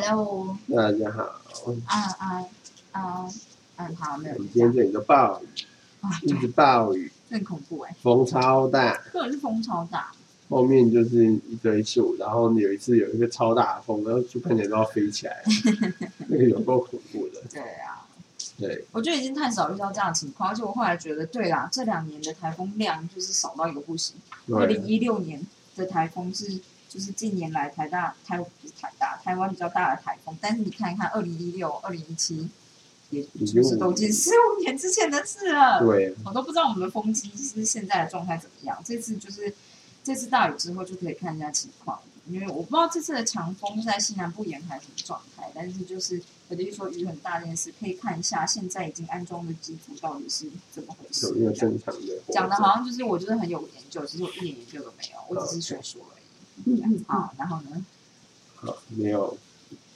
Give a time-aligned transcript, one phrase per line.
[0.00, 1.22] Hello，大家好，
[1.86, 2.46] 啊啊
[2.92, 3.28] 啊
[3.78, 4.34] 嗯，好，没有。
[4.36, 5.46] 我们今天这里的暴雨，
[6.02, 10.12] 啊，一直，暴雨，很恐怖哎，风超大，个人是风超大，
[10.48, 15.42] 后面就是一堆树，然后有一次有一个超大的风，然后就看起来都要飞起来，
[16.28, 17.42] 那个有够恐怖的。
[17.50, 18.06] 对啊，
[18.56, 24.14] 对，我觉得已经太少遇到这样的情况，而且我后来觉得，对啦，这两年的台风量就是少到一个不行。
[24.52, 25.44] 二零对，一六年
[25.74, 32.48] 的台风是就是近年来台大台不是台大台湾比较大的台风，但是你看一看二零一六、二零一七，
[33.10, 35.80] 也就是都已经十五年之前的事了。
[35.80, 38.82] 对，我都不知道我们的风机是现在的状态怎么样。
[38.84, 39.54] 这次就是
[40.02, 51.52] 这次大雨之后就可以看一下情况，因为我不知道这次的强风在西南部沿海什么状态，但是就是我的意思说雨很大这件事，可以看一下现在已经安装的机组到底是怎么回事有。
[51.52, 56.17] 正常的讲的好像就是我就是很有研究，其实我一点研究都没有，我只是说说而已。
[57.06, 57.84] 好，然后呢？
[58.56, 59.38] 好没有，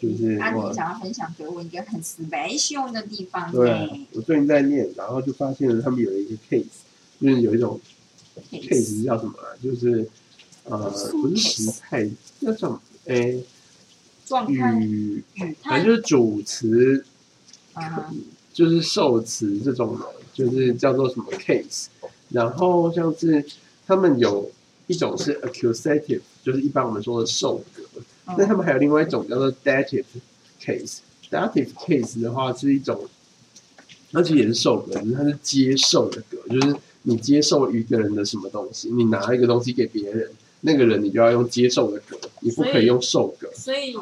[0.00, 6.66] 就是阿我迪想要分享给我一个很 special 的地方对啊，我最近在念，然后就发现了他们有一个 case，
[7.20, 7.80] 就是有一种
[8.50, 9.50] case 叫什么啊？
[9.62, 10.08] 就是
[10.64, 12.08] 呃，不是时态，
[12.40, 12.80] 叫什么？
[13.06, 13.36] 哎，
[14.24, 17.04] 状态语，语态反正就是主词
[17.72, 18.12] 啊，
[18.52, 21.86] 就是受词这种的，就是叫做什么 case。
[22.28, 23.44] 然后像是
[23.86, 24.50] 他们有
[24.86, 27.82] 一种是 accusative，就是一般我们说的受格。
[28.26, 30.04] 嗯那他们还有另外一种叫做 dative
[30.60, 30.98] case。
[31.28, 33.08] dative case 的话是一种，
[34.12, 43.48] 它其实也是受格，只是它是接受的格，就是你接受一个人的什么东西，你拿一个东西给别人，那个人你就要用接受的格，你不可以用受格。
[43.54, 43.96] 所以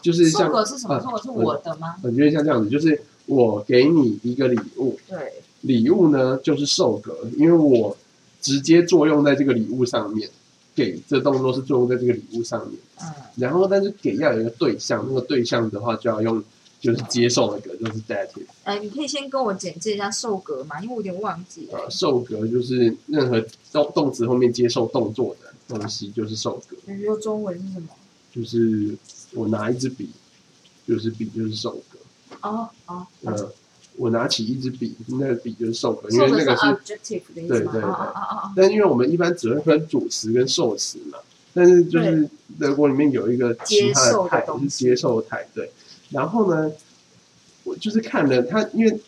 [0.00, 0.94] 就是像受格是什么？
[0.94, 1.96] 啊受格是我的吗？
[2.04, 7.96] 我觉得像这样子，就是我给你一个礼物，对，礼物呢就是受格，因为我
[8.42, 10.28] 直接作用在这个礼物上面，
[10.74, 12.78] 给这动作是作用在这个礼物上面。
[13.00, 16.42] 嗯，然后，但是给要有一个对象，那个对象的话就要用
[16.80, 18.44] 就是接受的格，就是 dative。
[18.64, 21.78] 呃，你可以先跟我简介一下受格嘛，因为我有点忘记了。
[21.78, 23.40] 呃，受格就是任何
[23.72, 26.76] 动动词后面接受动作的东西就是受格。
[26.84, 27.88] 比如说中文是什么？
[28.34, 28.96] 就是
[29.34, 30.10] 我拿一支笔，
[30.88, 31.98] 就是笔就是受格。
[32.40, 33.52] 哦哦，呃，
[33.96, 37.48] 我拿起一支笔，那个笔就是受格，因为那个是 objective 的意思？
[37.48, 37.82] 对对对
[38.56, 41.18] 但因为我们一般只会分主食跟受词嘛，
[41.52, 45.70] 但是就是德国里面有一个其他的态东西是接受态，对。
[46.10, 46.70] 然后呢，
[47.64, 49.00] 我就是看了他，因为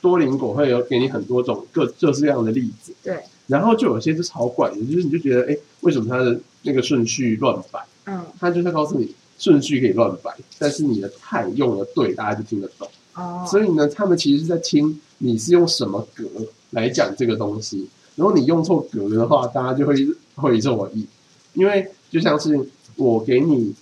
[0.00, 7.84] 多邻国会有给你很多种各各式各样的例子，对，然后就有些是超怪的，就是你就觉得，哎，为什么它的那个顺序乱摆？
[8.06, 12.88] 嗯，它就是告诉你顺序可以乱摆，但是你的态用的对，大家就听得懂。
[13.18, 16.24] 哦，所以呢，他们其实是在听你是用什么格
[16.70, 17.88] 来讲这个东西。
[18.14, 19.94] 如果你用错格的话，大家就会
[20.36, 21.06] 会错意。
[21.54, 22.56] 因为就像是
[22.96, 23.74] 我给你，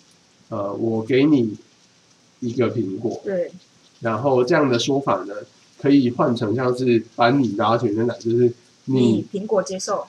[0.49, 1.55] 呃，我给你
[2.41, 3.51] 一个苹果，对，
[4.01, 5.35] 然后这样的说法呢，
[5.79, 8.51] 可以换成像是把你拉全身奶，就是
[8.87, 10.07] 你苹果接受，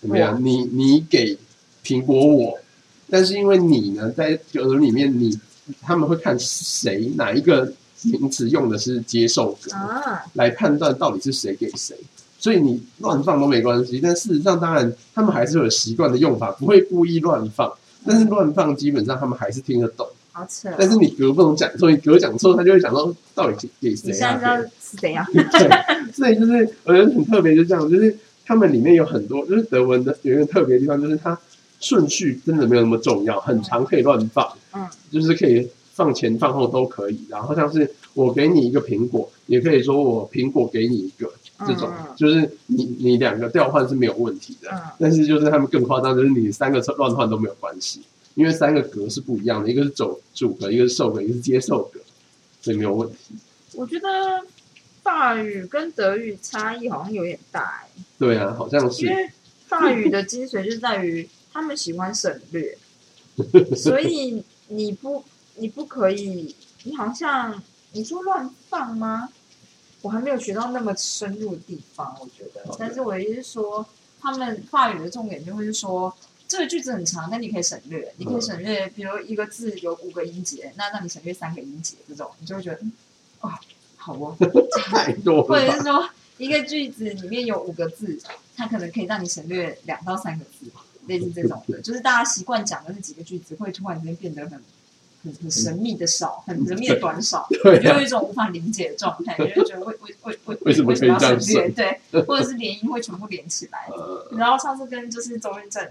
[0.00, 0.42] 怎么样？
[0.44, 1.38] 你你给
[1.84, 2.58] 苹果我，
[3.08, 5.38] 但是因为你呢，在格里面你
[5.80, 7.72] 他们会看谁哪一个
[8.04, 9.72] 名词用的是接受格。
[9.74, 11.96] 啊，来判断到底是谁给谁。
[12.38, 17.72] 所以你乱放都没关系，但事实上，当然他们还是有习惯的用法，不会故意乱放。
[18.06, 20.06] 但是乱放基本上他们还是听得懂。
[20.30, 20.74] 好扯哦。
[20.78, 24.58] 但是你格不能讲错，你格讲错，他就会讲说到底给你谁现在知啊？
[24.58, 25.24] 道是怎样？
[25.32, 31.38] 对，所以就是我觉得很特别，就这样，就是他们里面有很多，就是德文的有一个特别的地方，就是它
[31.80, 34.46] 顺序真的没有那么重要，很长可以乱放。
[34.74, 37.20] 嗯，就是可以放前放后都可以。
[37.30, 41.32] 然后像是我给你一个苹果，也可以说我苹果给你一个，
[41.66, 44.70] 这种、嗯就是你你两个调换是没有问题的。
[44.70, 48.02] 嗯但是就是他们更夸张，就是你三个乱换都没有关系，
[48.34, 52.00] 因为三个格是不一样的，一个是走主格，一个是受格，一个是接受格，
[52.60, 53.16] 所以没有问题。
[53.74, 54.08] 我觉得
[55.02, 57.88] 法语跟德语差异好像有点大哎、
[58.18, 59.30] 对啊，好像是因是为
[59.66, 62.78] 法语的精髓就在于他们喜欢省略，
[63.76, 65.24] 所以你不
[65.56, 67.62] 你不可以，你好像
[67.92, 69.28] 你说乱放吗？
[70.02, 72.62] 我还没有学到那么深入的地方，我觉得。
[72.78, 73.86] 但是我的意思是说，
[74.20, 76.14] 他们话语的重点就会是说，
[76.46, 82.92] 这个句子很长，那你可以省略，你可以省略，比如一个字有五个音节，那让你省略三个音节，这种你就会觉得，嗯
[83.40, 83.52] 哦，
[83.96, 84.36] 好哦。
[84.90, 85.72] 太多或者。
[85.72, 88.20] 是说一个句子里面有五个字，
[88.56, 90.66] 它可能可以让你省略两到三个字，
[91.06, 94.60] 类似这种的，就是大家习惯讲的那几个句子，会突然间变得很
[95.24, 101.68] 很很神秘的少，很神秘的短少，就有一种无法理解的状态，就会觉得为为为为为什么可以要这样省略？
[101.70, 103.88] 对， 或者是连音会全部连起来。
[103.90, 105.82] 呃然后上次跟就是周云正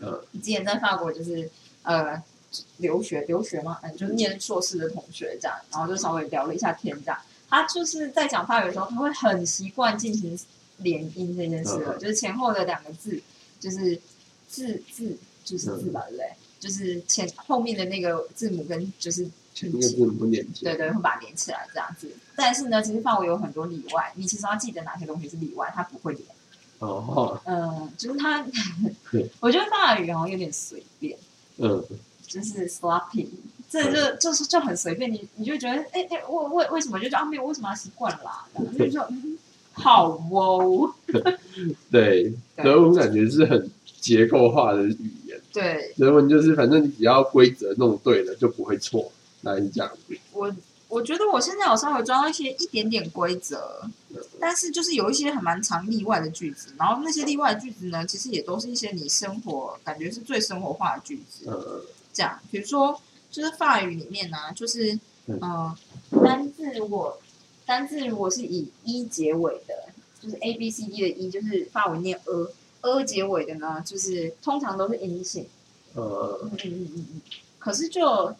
[0.00, 1.48] 呃之前在法国就是
[1.82, 2.20] 呃
[2.78, 7.18] 留学留学嘛，嗯，就是念硕士的同学这样，然后就稍微聊了一下天这样。
[7.48, 10.38] 他就是在讲法语的时候，他会很习惯进行
[10.78, 13.20] 连音这件事了，嗯就是前后的两个字，
[13.60, 14.00] 就是
[14.48, 16.26] 字字就是字吧，对不对？
[16.60, 22.08] 就是前后面的那个字母跟就是前一个字母连接，对对，会把它连起来这样子。
[22.36, 26.22] 但是呢，其实范围有很多例外，你其实要记得哪些东西是例外，它不会连。
[26.78, 28.46] 哦，嗯，就是它，
[29.40, 31.18] 我觉得法语好像有点随便，
[31.58, 31.84] 嗯，
[32.26, 33.26] 就是 sloppy，
[33.68, 36.98] 这就就是就很随便，你你就觉得，哎哎，为为为什么？
[36.98, 38.46] 就觉得啊没有为什么要习惯啦？
[38.54, 39.38] 然后就说嗯
[39.72, 40.94] 好哦，
[41.90, 43.70] 对，对德文感觉是很
[44.00, 45.19] 结构化的语言，
[45.52, 49.10] 对人文就是反正你只要规则弄对了就不会错，
[49.42, 50.16] 来是这样子。
[50.32, 50.54] 我
[50.88, 53.82] 我觉得我现在有稍微抓到一些一点点规则，
[54.40, 61.48] 但是就是有一些很蛮常例外的句子，然后那些例外的句子呢，其实也都是一些你生活感觉是最生活化的句子。
[61.48, 63.00] 呃，这样，比如说
[63.30, 65.78] 就是法语里面呢、就是嗯呃
[66.24, 67.20] 单字如果
[67.64, 72.48] 单字如果是以一结尾的，就是 A B C D 的一，就是法文念 a
[72.82, 75.46] a 结尾的呢，就是通常都是阴性。
[75.94, 77.20] 呃，嗯嗯嗯。
[77.58, 78.34] 可是就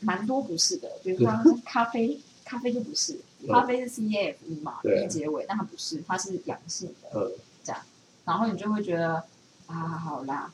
[0.00, 3.18] 蛮多不是的，比如说像咖啡，咖啡就不是，
[3.48, 7.30] 咖啡是 C A F E 嘛，对一结尾，但它不是，它是阳性的。
[7.62, 7.80] 这样，
[8.24, 9.22] 然后你就会觉得
[9.66, 10.50] 啊，好啦，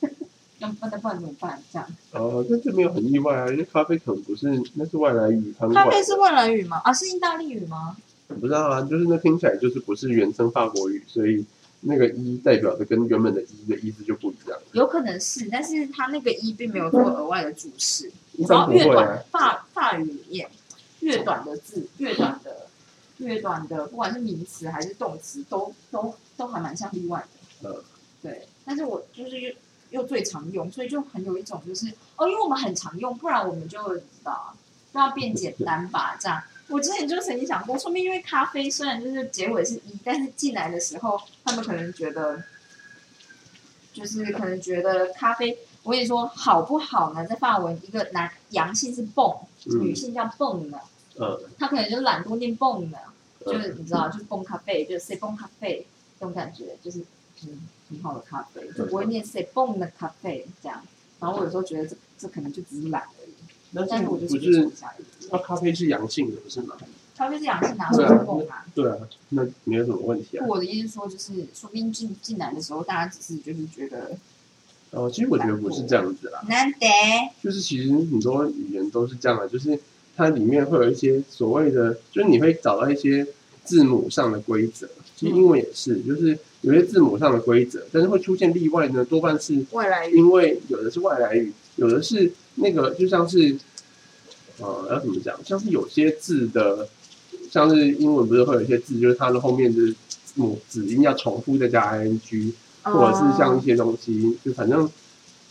[0.60, 1.60] 那不然不然怎么办？
[1.72, 1.88] 这样。
[2.12, 6.80] 哦，那这没有很意外啊，因为咖啡可能不是，那是外来语，咖啡是外来语吗？
[6.84, 7.96] 啊，是意大利语吗？
[8.28, 11.44] 不知道啊，就是那听起来就是不是原生法国语，所以
[11.82, 14.58] 那个一代表的跟原本的一的意思就不一样。
[14.72, 18.10] 有可能是，但是他那个一并没有做额外的注释。
[18.32, 20.48] 一然后越短，法法语里面
[21.00, 22.66] 越短的字，越短的
[23.18, 27.24] 越短的，不管是名词还是动词，都都都还蛮像例外
[27.62, 27.70] 的。
[27.70, 27.82] 嗯，
[28.22, 28.46] 对。
[28.64, 29.52] 但是我就是又
[29.90, 31.86] 又最常用，所以就很有一种就是
[32.16, 34.54] 哦，因为我们很常用，不然我们就知道啊
[34.92, 36.42] 让它变简单吧，这样。
[36.70, 42.42] 我之前就曾经想过，说明因为咖啡虽然就是结尾是一，但是进来的时候，他们可能觉得，
[43.92, 47.26] 就是可能觉得咖啡，我跟你说好不好呢？
[47.26, 50.78] 在法文，一个男阳性是泵，女嗯性叫泵呢，
[51.18, 52.98] 嗯他可能就懒惰念泵呢，
[53.44, 55.86] 就嗯是你知道，就是蹦咖啡，就是 say 蹦咖啡
[56.18, 57.00] 这种感觉，就是
[57.44, 60.80] 嗯挺好的咖啡，就不会念 say 蹦的咖啡这样。
[61.18, 63.02] 然后我有时候觉得这这可能就只是懒
[63.74, 64.70] 但但是我不就是是。
[65.30, 66.76] 那咖啡是阳性的，不是吗？
[67.16, 68.64] 咖啡是阳性哪对啊会蹦啊？
[68.74, 68.96] 对啊，
[69.30, 70.46] 那没有什么问题啊。
[70.48, 74.16] 我的意思说，就是说不定进进来的时候，大家只是就是觉得
[74.90, 76.86] 哦，其实我觉得不是这样子啦，难得，
[77.42, 79.78] 就是其实很多语言都是这样的，就是
[80.16, 83.26] 它里面会有一些所谓的，就是你会找到一些
[83.64, 84.88] 字母上的规则。
[85.14, 93.56] 其实英文也是，就是有些字母上的规则，但是会出现例外呢，多半是外来语因为有的是外来语，有的是那个就像是，
[94.58, 95.38] 呃，要怎么讲？
[95.44, 96.88] 像是有些字的，
[97.50, 99.94] 像是英文不是会有一些字，就是它的后面是
[100.34, 102.52] 母子音要重复再加 ing，
[102.82, 104.88] 或者是像一些东西，就反正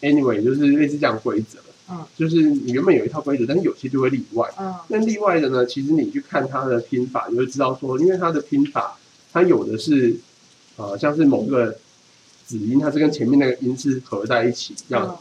[0.02, 1.60] anyway 就是类似这样规则。
[1.92, 4.48] 嗯，就是你原本有一套规则，但是有些就会例外。
[4.60, 8.96] 嗯那例外的呢，其实你去看它的拼法，你就会知道说，因为它的拼法，
[9.34, 10.16] 它有的是，
[10.76, 11.76] 呃，像是某个
[12.46, 15.18] 子音，它是跟前面那个音是合在一起，要嗯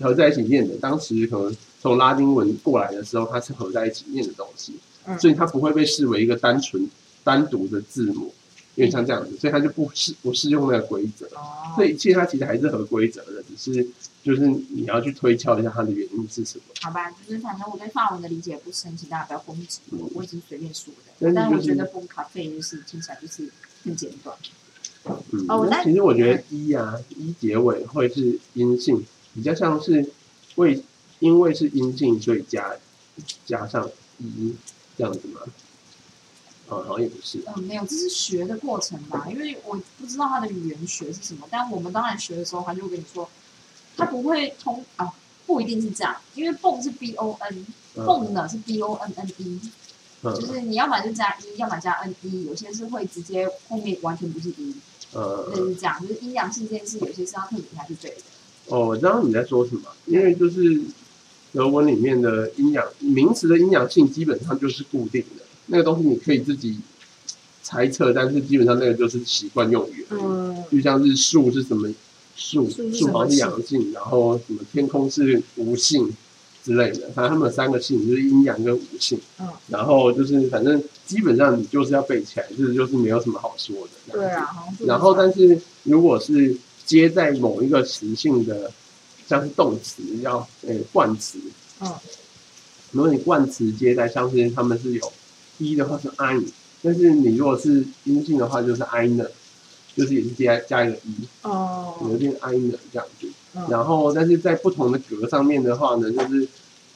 [0.00, 0.76] 合在一起念的。
[0.78, 4.74] 当时可能从拉丁文过来的时候，它是合在一起念的东西，
[5.06, 6.88] 嗯所以它不会被视为一个单纯
[7.24, 8.32] 单独的字母，
[8.74, 11.26] 因为像这样子，所以它就不适不适用那个规则。
[11.36, 13.86] 哦，所以其实它其实还是合规则的，只是
[14.22, 16.64] 就是你要去推敲一下它的原因是什么。
[16.80, 21.32] 好吧，就是反正我对法文的理解不深，请大家不要攻击我，我只是随便说的。
[21.34, 23.50] 但我就是觉得蹦咖啡就是听起来就是
[23.84, 24.36] 更简短。
[25.04, 25.46] 嗯，
[25.82, 29.04] 其实我觉得一啊一结尾会是阴性，
[29.34, 30.10] 比较像是
[30.56, 30.82] 为
[31.20, 32.74] 因为是阴性，所以加
[33.46, 34.54] 加上一
[34.96, 35.40] 这样子吗？
[36.68, 37.42] 哦，好像也不是。
[37.56, 39.26] 嗯，没有，这是学的过程吧？
[39.28, 43.28] 因为我不知道他的语言学是什么，但我们当然学的时候，他就会跟你说，
[43.96, 45.12] 他不会通啊，
[45.46, 49.60] 不一定是这样，因为蹦是 b o n，嗯蹦呢是 b o n n e，
[50.22, 54.76] 就嗯是你要么就加一，要么加 n e，有些是会直接后面完全不是一，
[55.12, 58.22] 呃类似这样，就是阴阳性这件事，有些是要特别下去对的。
[58.70, 60.80] 哦，我知道你在说什么，因为就是
[61.52, 66.78] 德文里面的阴阳名词的阴阳性基本上就是固定的，那个东西你可以自己
[67.62, 70.06] 猜测，但是基本上那个就是习惯用语。
[70.10, 71.88] 嗯，就像是树是什么
[72.36, 76.08] 树，树是什么树好像是阳性，然后什么天空是无性
[76.62, 79.20] 之类的，反正他们有三个性就是阴阳跟无性。
[79.40, 84.12] 嗯，然后就是反正基本上你就是要背起来，就是就是没有什么好说的。
[84.12, 84.48] 对啊，
[84.86, 86.56] 然后，但是如果是
[86.90, 88.72] 接在某一个词性的
[89.28, 91.38] 像是动词要呃冠词，
[91.78, 91.94] 嗯，
[92.90, 95.12] 如果你冠词接在像是他们是有
[95.58, 96.44] 一的话是 ein，
[96.82, 99.28] 但是你如果是阴性的话就是 eine，
[99.94, 101.14] 就是也是加加一个一。
[101.42, 103.28] 哦，有哦，点 eine 这样子。
[103.54, 103.62] 嗯。
[103.70, 106.48] 然后但是在不同的格上面的话呢，就是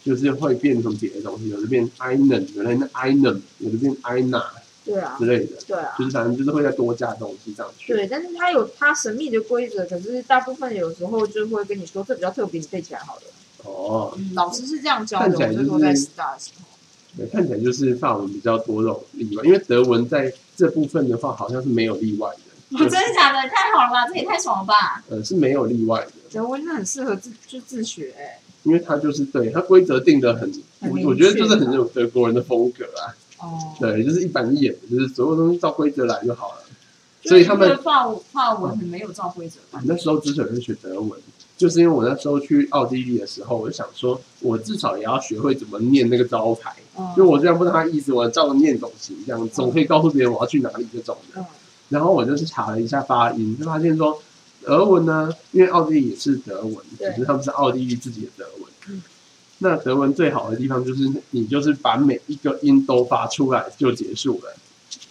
[0.05, 4.43] 就是会变成别的东西，有的变 einen，有的变 einen，有的变 einer
[4.85, 7.95] 对啊之，类的，对啊就，是反正就是会再多加东西上去。
[7.95, 13.23] 对，但是它有它神秘的规则，可是大部分有时候就会跟你说这比较特别，你背起来好了。
[13.65, 16.67] 哦，嗯，老师是这样教的，看起来就是我就说在师大的时候。
[17.17, 23.49] 对，看起来就是法文比较多这种例外，因为德文在这部分的话好像是没有例外的，真的假的？
[23.49, 25.03] 太好了吧，这也太爽了吧！
[25.09, 36.55] 呃是没有例外的，德文是很适合自就自学、欸，因为它就是对它规则定的很，我我觉得就是很有德国人的风格啊，哦，对，就是一板一眼，就是所有东西照规则来就好了。
[37.23, 39.83] 所以他们就是法文法文很没有照规则吧？
[39.87, 41.19] 那时候之所以会学德文，
[41.57, 51.41] 就是因为我那时候去奥地利的时候，我就想说，我至少也要学会怎么念那个招牌，嗯就我这样不知道他意思，我照着念总行，这样总可以告诉别人我要去哪里这种的。
[51.41, 51.47] 嗯
[51.91, 54.19] 然后我就是查了一下发音，就发现说，
[54.63, 58.65] 德文呢，因为奥地利也是德文，对只是他们是奥地利自己的德文。
[59.65, 64.55] 嗯那德文最好的地方就是，你就是把每一个音都发出来就结束了，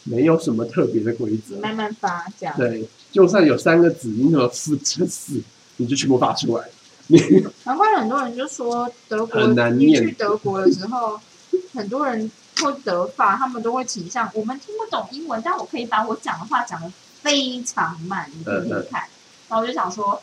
[0.03, 1.60] 没有什么特别的规则。
[1.60, 2.55] 慢慢发这样。
[2.55, 5.41] 对，就算有三个子音什么夫这四，
[5.77, 6.69] 你就全部发出来。
[7.65, 11.19] 难怪很多人就说德国，很难你念去德国的时候，
[11.74, 12.31] 很多人
[12.62, 16.91] 或德法，他们都会倾向我们听不懂英文，但我可以把我讲的话讲的
[17.22, 19.01] 非常慢，你听听看。
[19.50, 20.22] 然后我就想说，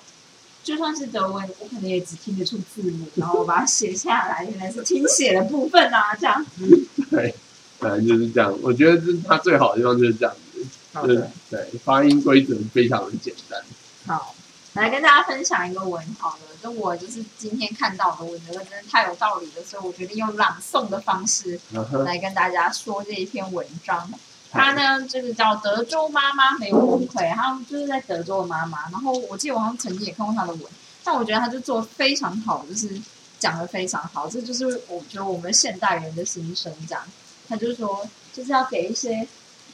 [0.70, 6.46] 就算是德文，我可能也只听得出字母，然后我把它写下来，原来是听写的部分啊，这样。
[7.10, 7.34] 对，
[7.80, 8.56] 反正就是这样。
[8.62, 13.60] 我觉得这是它最好的地方就是这样子，就是，对发音规则非常的简单。
[14.06, 14.32] 好，
[14.74, 21.58] 来跟大家分享一个文好了，就我就是今天看到的，我觉得真的太有道理了，所以我决定用朗诵的方式
[22.04, 24.08] 来跟大家说这一篇文章。
[24.50, 28.90] 它呢，这个叫德州妈妈没有崩溃，他就是在德州的妈妈。
[28.90, 30.62] 然后我记得我好像曾经也看过他的文，
[31.04, 33.00] 但我觉得他就做非常好，就是
[33.38, 34.28] 讲的非常好。
[34.28, 37.02] 这就是我觉得我们现代人的心声，这样。
[37.48, 39.26] 他就说，就是要给一些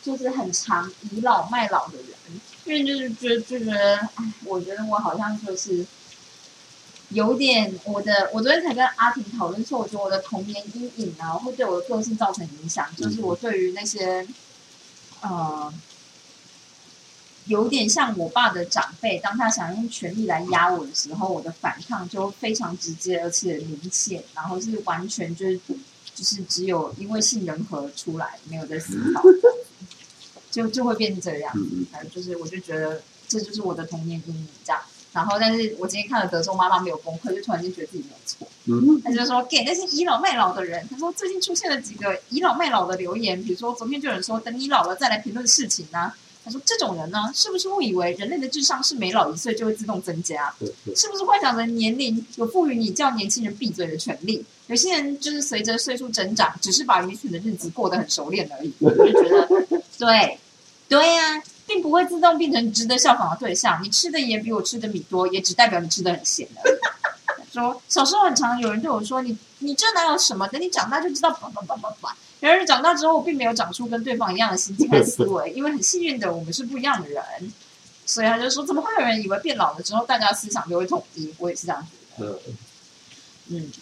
[0.03, 5.85] 就是很长倚老卖老的人，因为就是觉就觉得，哎，我觉得我好像就是
[7.11, 14.27] 有点我的，我昨天才跟阿婷讨论说，我觉得我的童年阴影啊，会对我的个性造成影响，就是我对于那些，
[15.29, 15.73] 呃，
[17.47, 25.61] 有点像我爸的长辈，当他想用权力来压我的时候，我的反抗就非常直接而且明显，然后是完全就是
[26.15, 29.23] 就是只有因为性人和出来，没有在思考，
[30.51, 31.53] 就就会变成这样。
[32.13, 34.83] 就是我就觉得这就是我的童年阴影这样。
[35.17, 38.47] 然后，但是我今天看了《德州妈妈没有崩溃》，就突然间觉得自己没有错。
[38.67, 46.13] 嗯他就说给那些倚老卖老的人，他说最近出现了几个倚老卖老的留言，比如说昨天就有人说等你老了再来评论事情呢、
[46.45, 50.55] 他说这种人呢，是不是误以为人类的智商是每老一岁就会自动增加？
[50.95, 54.45] 是不是幻想着年龄有赋予你叫年轻人闭嘴的权利？
[54.69, 58.73] 有些人就是随着岁数增长，只是把愚蠢的日子过得很熟练而已。
[58.81, 60.39] 我就觉得，对，
[60.89, 63.83] 对呀、并不会自动变成值得效仿的对象。
[63.83, 66.75] 你吃的盐比我吃的米多，也只代表你吃的很咸而已。
[67.53, 70.47] 说小时候很常有人对我说：“你你这哪有什么？
[70.49, 72.17] 等你长大就知道。”叭叭叭叭叭。
[72.39, 77.23] 然而长大之后，我并没有长出跟对方一样的心境和思维，因为很幸运的我们是不一样的人。
[78.05, 82.39] 所以他就说：“怎么会有人以为变老了之后大家思想就会统一？”我也是这样觉得。
[82.49, 82.55] 嗯
[83.49, 83.73] 嗯，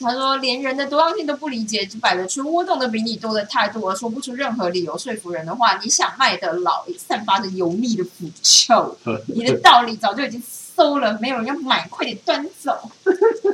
[0.00, 8.96] 他说连人的多样性都不理解，只摆得出窝动的比你多的态度，而说不出任何理由说服人的话，你想卖的老也散发着油腻的腐臭，
[9.34, 10.42] 你的道理早就已经
[10.76, 12.90] 馊了，没有人要买，快点端走，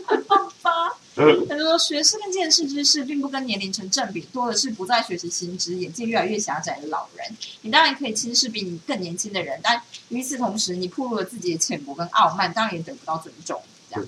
[0.06, 0.70] 很棒吧？
[1.14, 7.36] 他说，学识跟见识知识并不跟年龄成正比，多的是不再学习新知、眼界越来越狭窄的老人。
[7.60, 13.60] 你当然可以轻视比你更年轻的人，但与此同时，你暴露了自己的浅薄跟傲慢，当然也得不到尊重。
[13.90, 14.06] 这样。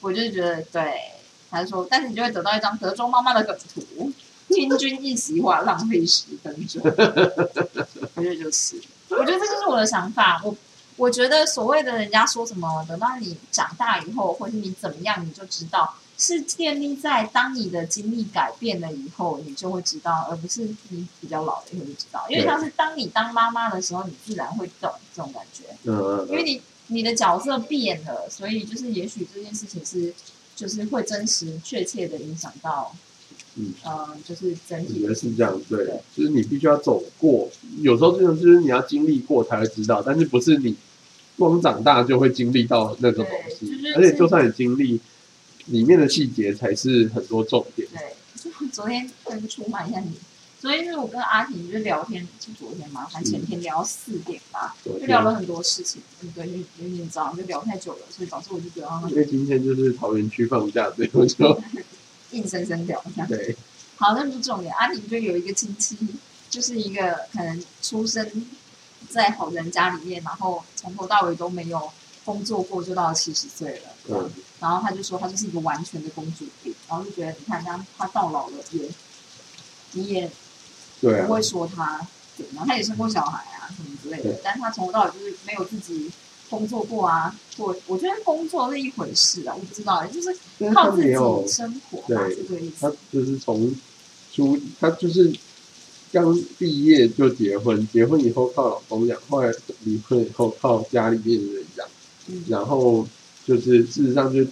[0.00, 0.94] 我就是觉得，对，
[1.50, 4.12] 他就说，但是你就会得到一张德州妈妈的梗图，
[4.48, 6.82] 听君一席话，浪费十分钟。
[8.14, 10.40] 我觉得就是，我觉得这就是我的想法。
[10.44, 10.56] 我
[10.96, 22.24] 我觉得所谓的人家说什么，等到你长大以后，或是你怎么样，你就知道，是建立在当你的经历改变了以后，你就会知道，而不是你比较老了以后就知道。
[22.30, 25.64] 因为像是当你当妈妈的时候，你自然会懂这种感觉。
[25.84, 30.14] 嗯因为你你的角色变了，所以就是也许这件事情是
[30.56, 32.96] 就是会真实确切的影响到，
[33.56, 35.86] 嗯呃，就是整我觉体的得是这样，对，
[36.16, 37.48] 就是你必须要走过，
[37.82, 40.74] 有时候这种就是你要经历过才会知道，但是不是你
[41.36, 44.98] 光长大就会经历到那个东西就是，而且就算你经历，
[45.66, 47.86] 里面的细节才是很多重点。
[47.92, 50.12] 对，就昨天跟出卖一下你。
[50.66, 56.02] 昨天就是我跟阿婷就聊天，是昨天嘛，反正前天聊到四点吧，就聊了很多事情。
[56.22, 61.62] 嗯，对，因为因为你知道，就聊太久了，所以导致我就觉得因为今天就是桃园区放假，所以我就
[62.36, 63.24] 硬生生聊一下。
[63.26, 63.56] 对
[63.94, 64.74] 好，那不是重点。
[64.74, 65.96] 阿婷就有一个亲戚，
[66.50, 68.28] 就是一个可能出生
[69.08, 71.88] 在好人家里面，然后从头到尾都没有
[72.24, 73.82] 工作过，就到了七十岁了。
[74.08, 78.88] 嗯然后他就说他就是一个完全的公主病，然后就觉得你看他他到老了也
[79.92, 80.28] 你也
[81.00, 81.26] 对啊。
[81.26, 82.00] 不，会说他
[82.36, 86.10] 对，然后他也生过小孩啊什么之类的，但是他从头到尾就是没有自己
[86.50, 90.36] 工作过啊，或我觉得工作是一回事啊，我不知道，就是
[90.74, 91.12] 靠自己，
[91.48, 92.92] 生活吧，对是这个意他。
[93.12, 93.74] 就是从
[94.32, 95.32] 出他就是
[96.12, 99.52] 刚毕业就结婚，结婚以后靠老公养，后来
[99.84, 101.88] 离婚以后靠家里面的人养，
[102.28, 102.44] 嗯。
[102.48, 103.06] 然后
[103.46, 104.44] 就是事实上就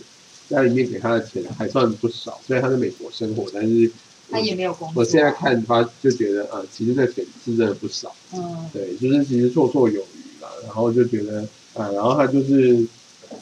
[0.49, 3.91] 家里面给他的钱还算不少，虽然他在美国生活，但是
[4.31, 5.01] 他也没有工作。
[5.01, 11.43] 我现在，看他就觉得呃，其实这钱是真的不少，嗯，对，就是其实绰绰有余啦，然后就觉得
[11.75, 12.87] 啊，然后他就是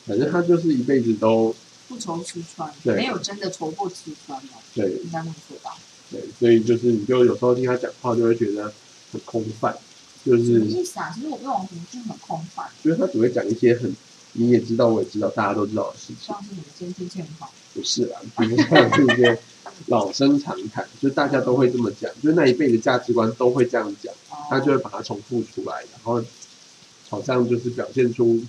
[0.07, 1.55] 反正他就是一辈子都
[1.89, 5.77] 不愁吃穿，对没有真的愁过吃穿嘛，对应该那么说吧？
[6.11, 8.73] 对，所以就是你就有时候听他讲话就会觉得
[9.13, 9.75] 很空泛，
[10.25, 11.11] 就什么是意思啊？
[11.15, 13.95] 其实我对网红是很空泛，就是他只会讲一些很
[14.33, 19.39] 你也知道我也知道大家都知道的事情，像是你们今天天气很好，不是啦，比如像是一些
[19.87, 26.23] 老生常谈，就大家都会这么讲，就那一辈的价值观都会这样讲，哦他就会把它重复出来，然后
[27.09, 28.43] 好像就是表现出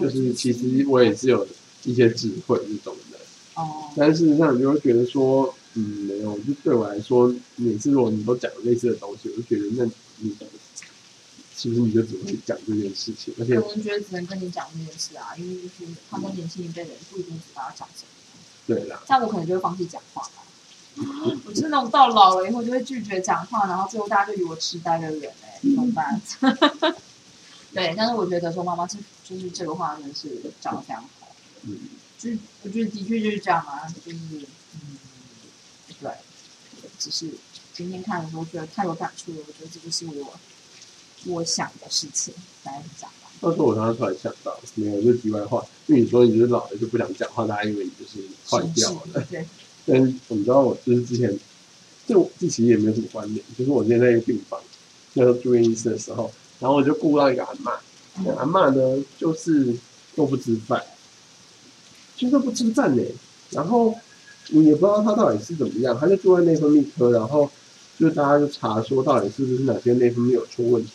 [0.00, 1.46] 就是其实我也是有
[1.84, 3.18] 一些智慧这种的，
[3.54, 9.84] 哦，但事实上你就会觉得说，嗯，没有，就对我来说，每次如果你都讲类似的东西，我就觉得那
[10.18, 10.34] 你
[11.56, 13.32] 是不是你就只会讲这件事情？
[13.38, 18.08] 而且可能觉得只能跟你讲这件事啊，因为就是他们年轻一辈的人不一定知道要讲什么，
[18.66, 20.42] 对啦，像我可能就会放弃讲话吧。
[21.44, 26.20] 我是那种到老了以后就会拒绝讲话，然后最后大家就以我痴呆的人哎、怎么办？
[27.74, 31.78] 对，但是我觉得说妈妈是就是这个话真的是讲的非常好，嗯，
[32.16, 34.18] 就是我觉得的确就是这样啊，就是
[34.74, 34.98] 嗯，
[36.00, 36.12] 对，
[36.98, 37.28] 只是
[37.72, 40.38] 今天看的时候觉得太有感触了，我觉得这就是我
[41.26, 42.32] 我想的事情，
[42.62, 43.30] 大概是这样吧。
[43.40, 49.24] 到时候我刚刚突然想到，没有，就题外话，因为你说你就是老了就不想讲话，大家以为你就是坏掉了。
[49.30, 49.46] 对，
[49.86, 51.38] 但是我们知道，我就是之前，
[52.06, 54.60] 这我这其实也没有什么关联，就是我之前在一个病房，
[55.14, 57.76] 那时候住院医师的时候，然后我就顾到一个阿嬷，
[58.24, 59.74] 那阿嬷呢就是
[60.16, 60.82] 都不吃饭，
[62.16, 63.02] 就是都不吃饭呢，
[63.50, 63.94] 然后
[64.48, 67.50] 你也不知道他到底是怎么样，他就住在内分泌科，然后
[67.98, 70.90] 就大家就查说到底是不是哪些内分泌有出问题，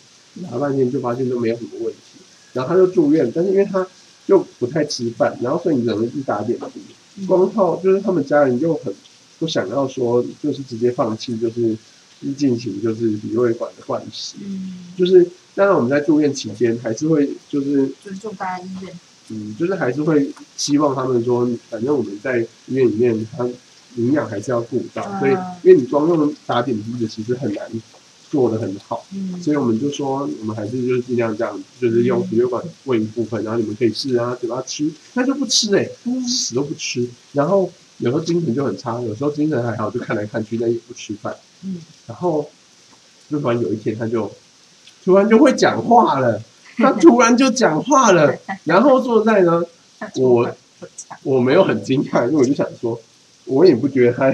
[0.50, 2.20] 查半天就发现都没有什么问题，
[2.54, 3.86] 然后他就住院，但是因为他
[4.28, 7.26] 就不太吃饭，然后所以你只能去打点滴。
[7.26, 8.94] 光靠就是他们家人又很
[9.40, 11.76] 不想要说，就是直接放弃，就是
[12.38, 15.26] 进行就是鼻胃管的灌食，嗯，就是
[15.56, 18.94] 当然我们在住院期间还是会就是尊重大家意愿，
[19.30, 23.46] 嗯，就是还是会希望他们说，反正我们在医院里面，他
[23.96, 25.32] 营养还是要顾到，嗯所以
[25.64, 27.70] 因为你光用打点滴的其实很难
[28.30, 29.42] 做的很好，嗯。
[29.42, 35.90] 所以我们就说我们还是就是尽量这样，就是用鼻胃管喂一部分，然后你们可以试啊，嘴巴吃，他就不吃哎、
[36.28, 42.50] 死都不吃，然后有时候精神就很差，有时候精神还好，就看来看去，但也不吃饭，嗯，然后
[43.30, 44.32] 就突然有一天他就
[45.04, 46.42] 突然就会讲话了，
[46.78, 49.64] 他突然就讲话了，然后坐在呢，
[50.16, 50.50] 我
[51.24, 53.00] 我没有很惊讶，因为我就想说，
[53.46, 54.34] 我也不觉得他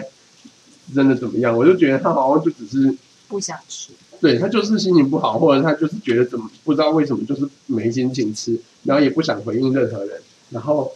[0.94, 2.96] 真的怎么样，我就觉得他好像就只是。
[3.28, 10.92] 不想吃，对他就是心情不好，或者他就是觉得怎么不知道为什么就是没心情吃，然后也不想回应任何人，然后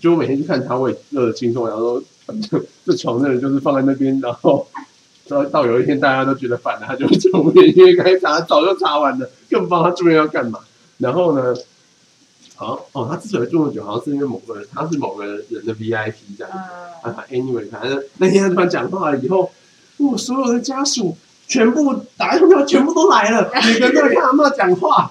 [0.00, 4.66] 就每天去看他，我也乐得轻松，然后说反正这床的人就是放在那边，然后
[5.28, 10.60] 到到有一天大家都觉得烦了，他就会住院，因为该查早就查完了，更不知道他住院要干嘛。
[10.98, 11.54] 然后呢，
[12.54, 16.58] 好像哦，他之所以住那么久，好像是因为某个人他是某个人的 VIP 这样子。
[17.04, 19.50] 嗯，啊，anyway，反正那天他突然讲话了以后，
[20.06, 25.10] 我所有的家属全部打疫苗，全部都来了， 每个人都来看阿妈讲话。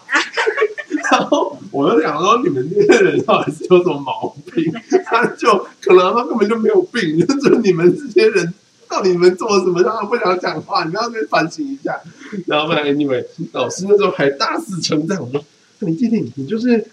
[1.11, 4.71] 然后我就想说，你们这些人到底是有什么毛病？
[5.05, 8.53] 他就可能他根本就没有病，就是你们这些人
[8.87, 10.83] 到底你们做了什么，让他不想讲话？
[10.83, 11.99] 你们要去反省一下。
[12.45, 15.43] 然后后来 anyway，老师那时候还大肆称赞我说
[15.79, 16.85] ：“你弟弟，你就是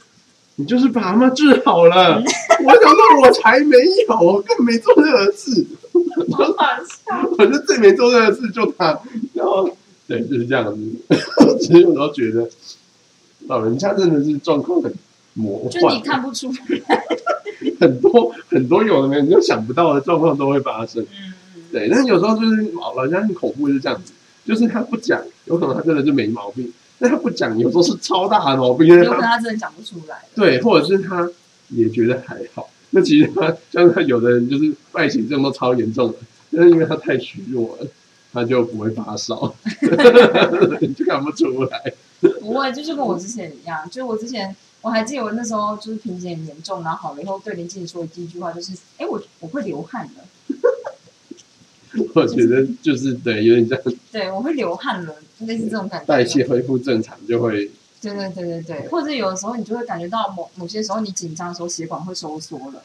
[0.57, 2.23] 你就是把阿妈治好了。
[2.65, 3.77] ”我想说，我才没
[4.09, 5.67] 有，我根本没做任何事。
[6.33, 8.99] 好好笑，反正最没做任何事就他，
[9.35, 9.69] 然后
[10.07, 10.81] 对就是这样子。
[11.61, 12.49] 其实有时候觉得
[13.47, 14.93] 老人家真的是状况很
[15.35, 17.07] 魔幻，就你看不出来。
[17.81, 21.03] 很多很多有的没有你就想不到的状况都会发生。
[21.03, 21.35] 嗯，
[21.73, 24.13] 对，但有时候就是老老人家很恐怖，是这样子，
[24.45, 26.67] 就是他不讲，有可能他真的就没毛病；
[26.99, 30.17] 但他不讲，有时候是超大的毛病，因为有可能他他真的讲不出来。
[30.35, 31.29] 对，或者是他
[31.69, 32.69] 也觉得还好。
[32.91, 36.19] 那其实他像他有的人就是败血症都超严重的，
[36.53, 37.87] 但是因为他太虚弱了，
[38.33, 39.55] 他就不会发烧，
[40.81, 41.93] 你 就看不出来。
[42.41, 50.57] 不会，就是跟我之前一样，就是我之前我还记得我那时候就是贫血很严重，然后好了以后对林静说的第一句话就是：“哎，我我会流汗的。
[52.15, 56.07] 我觉得就是对，有点这样，”对，我会流汗了，类似这种感觉。
[56.07, 62.83] 代谢恢复正常就会对对对对对，或者有的时候你就会感觉到某某些时候你紧张的时候血管会收缩了，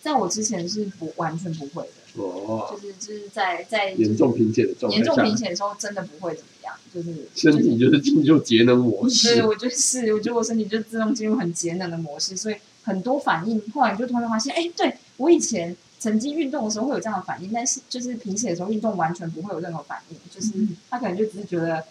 [0.00, 20.52] 在我之前是不完全不会的，哦，就是就是在在严重贫血的状态严重，贫血的时候真的不会怎么样，就是 身体就是进入节能模式对，我觉得是，我觉得我身体就自动进入很节能的模式，所以很多反应，后来你就突然发现，哎，对我以前曾经运动的时候会有这样的反应，但是就是贫血的时候运动完全不会有任何反应，就是
[20.90, 21.82] 他可能就只是觉得，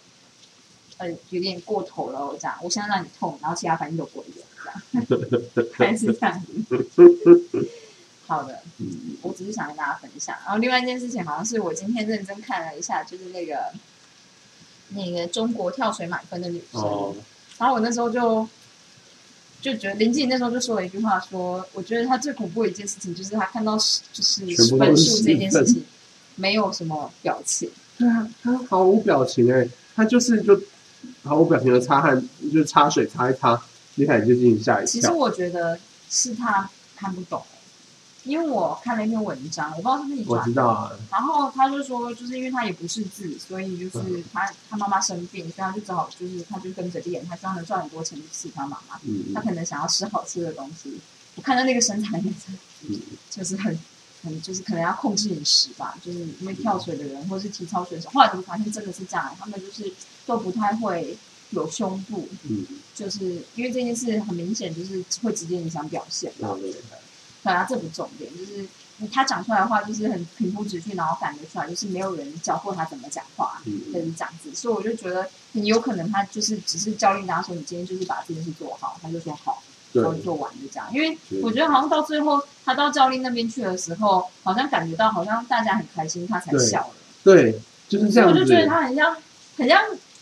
[0.98, 4.42] 呃，有点过头了，我这样，我现在让你痛，然后其他反应都不会有，
[5.08, 7.68] 这样， 还是这样子。
[8.26, 10.34] 好的，嗯我只是想跟大家分享。
[10.44, 13.72] 然后另外一件事情，好像是我今天认真看了一下，就是那个
[14.90, 16.80] 那个中国跳水满分的女生。
[16.80, 17.14] 哦，
[17.58, 18.48] 然后我那时候就
[19.60, 24.46] 就觉得林静那时候就说了一句话说我觉得她最恐怖的一件事情就是她看到就是
[24.78, 25.84] 分数这件事情
[26.36, 27.70] 没有什么表情。
[27.98, 30.60] 对啊，他毫无表情哎、他就是就
[31.24, 33.60] 毫无表情的擦汗，就是擦水擦一擦，
[33.96, 35.10] 接下来就进行下一其实。
[35.10, 35.78] 我觉得
[36.10, 37.42] 是他看不懂，
[38.24, 40.52] 因为我看了一篇文章，我不知道是不是你我转的。
[40.52, 48.98] 知道啊，然后他就说，就是因为他也不识字，所以就是嗯他他妈妈生病，所以他就只好就是他就跟着练，他希望能赚很多钱去吃他妈妈。
[49.04, 50.98] 嗯他可能想要吃好吃的东西。
[51.36, 52.22] 我看到那个身材，
[52.88, 53.76] 嗯就是很
[54.24, 59.92] 很就是可能要控制饮食吧，就是因为跳水的人或是体操选手，后来我发现真的是这样，他们就是
[60.26, 61.16] 都不太会
[61.50, 66.54] 有胸部，嗯，就是因为这件事很明显就是会直接影响表现嘛。
[66.54, 68.66] 对对对啊，这不重点，就是
[69.12, 74.54] 他讲出来的话就是很平铺直叙，然后感觉出来就是没有人教过他怎么讲话，就嗯是这样子。
[74.54, 79.62] 所以我就觉得你有可能他就是只是教练跟他说，你今天就是把这件事做好，他就说好。
[79.94, 80.86] 然后对，做完就这样。
[80.92, 86.94] 因为我觉得好像到最后，他到教练那边去的时候，好像感觉到好像大家很开心，他才笑了。
[87.22, 88.54] 对，就是这样我就觉。
[88.54, 89.16] 得他很像，
[89.56, 89.80] 很像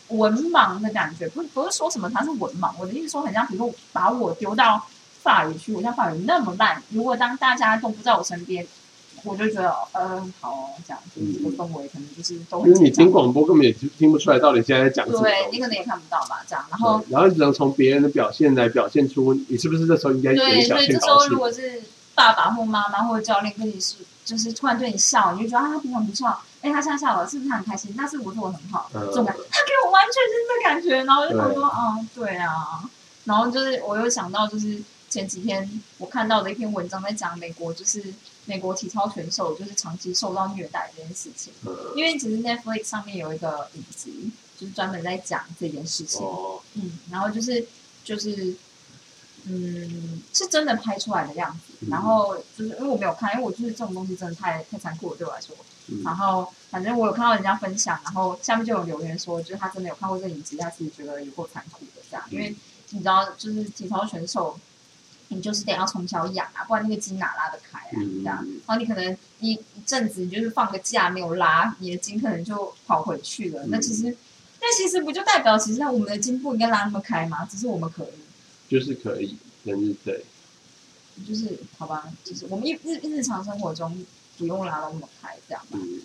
[0.09, 1.29] 文盲的感觉。
[1.29, 4.87] 不不是说什么他是文盲，我的意思说很像，比如说把我丢到
[5.23, 8.67] 法语去，我像法语那么烂，如果当大家都不在我身边。
[9.25, 15.21] 我就觉得，嗯，好哦，这样就是这个氛围可能就是都因为你听广播根本也听不出来到底现在在讲什么。
[15.21, 21.39] 对，你可能也看不到吧，这样，然后然后只能从别人的表现来表现出你是不是这时候应该有对，所以这时候如。
[21.43, 21.83] 果是
[22.15, 27.93] 爸爸或妈妈或者教练跟你是，就是突然对你笑，你就觉得啊，他平常不笑，哎，他现在笑了，是不是他很开心？
[27.97, 28.89] 那是不是我做的很好？
[28.95, 32.83] 嗯这种感觉，他给我完全是这感觉，然后我就说，嗯，对啊，
[33.25, 38.01] 然后就是我又想到，就是前几天我看到的一篇文章，在讲美国就是
[38.47, 46.21] 美国体操选手就是长期受到虐待这件事情，嗯因为其实 Netflix 上面有一个影集，就是专门在讲这件事情。
[46.27, 47.65] 哦，嗯，然后就是
[48.05, 48.57] 就是，
[49.45, 51.75] 嗯，是真的拍出来的样子。
[51.83, 55.55] 嗯然后就是因为我没有看，因为我就是这种东西真的太太残酷了对我来说。
[55.89, 62.55] 嗯然后反正我有看到人家分享，然后下面就有留言说，就是他真的有看过这个影集，他其实觉得有够残酷的这样，因为
[62.91, 64.59] 你知道，就是体操选手。
[65.35, 67.91] 你就是得要从小养啊，不然那个筋哪拉得开啊？
[67.97, 73.65] 嗯这样，然后你可能一一阵子你就是放个假没有拉，你的筋可能就跑回去了。
[73.67, 74.17] 那其实，
[74.61, 77.45] 那其实不就代表其实我们的筋不应该拉那么开吗？
[77.51, 80.25] 只是我们可以，就是可以，但是对，
[81.27, 84.05] 就是好吧，就是我们日日日常生活中
[84.39, 85.79] 不用拉到那么开，这样吧。
[85.81, 86.01] 嗯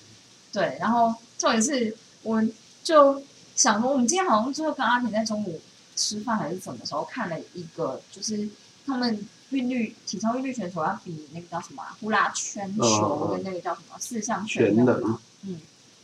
[0.50, 2.42] 对，然后重点是，我
[2.82, 3.22] 就
[3.56, 5.62] 想说，我们今天好像最后跟阿婷在中午
[5.96, 8.48] 吃饭还是什么时候看了一个，就是
[8.88, 15.60] 他们韵律体操韵律选手要比那个叫什么、啊、呼啦圈球跟那个叫什么四项全全能嘛，嗯，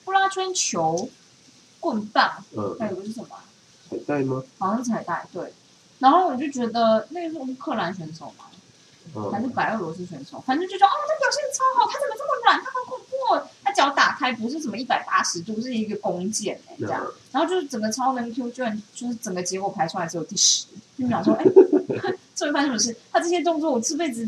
[0.05, 1.09] 呼啦圈球、
[1.79, 3.43] 棍棒，嗯，还有个是什么啊？
[3.89, 4.43] 彩带吗？
[4.57, 5.51] 好像是彩带，对。
[5.99, 8.45] 然后我就觉得那个是乌克兰选手嘛，
[9.31, 13.47] 还嗯，是白俄罗斯选手，反正就觉得哦，他表现超好，他怎么这么软，他好恐怖哦！
[13.63, 20.65] 他脚打开不是什么一百八十度，是一个弓箭哎、这样，然后就是整个超能 Q 居然就是整个结果排出来只有第十，
[20.97, 21.45] 就想说， 哎，
[22.35, 22.95] 这会发生什么事？
[23.11, 24.27] 他这些动作我这辈子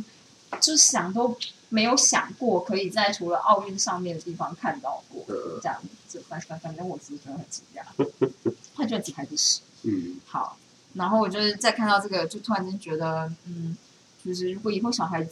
[0.61, 1.37] 就是想都
[1.69, 7.83] 没有想过，可以在除了奥运上面的地方看到过，嗯这样，这反反反正我只是觉得很惊讶，
[8.75, 9.59] 他居然只排第十。
[9.83, 10.57] 嗯，好，
[10.93, 13.77] 然后我就是再看到这个，就突然间觉得，嗯，
[14.23, 15.27] 就是如果以后小孩，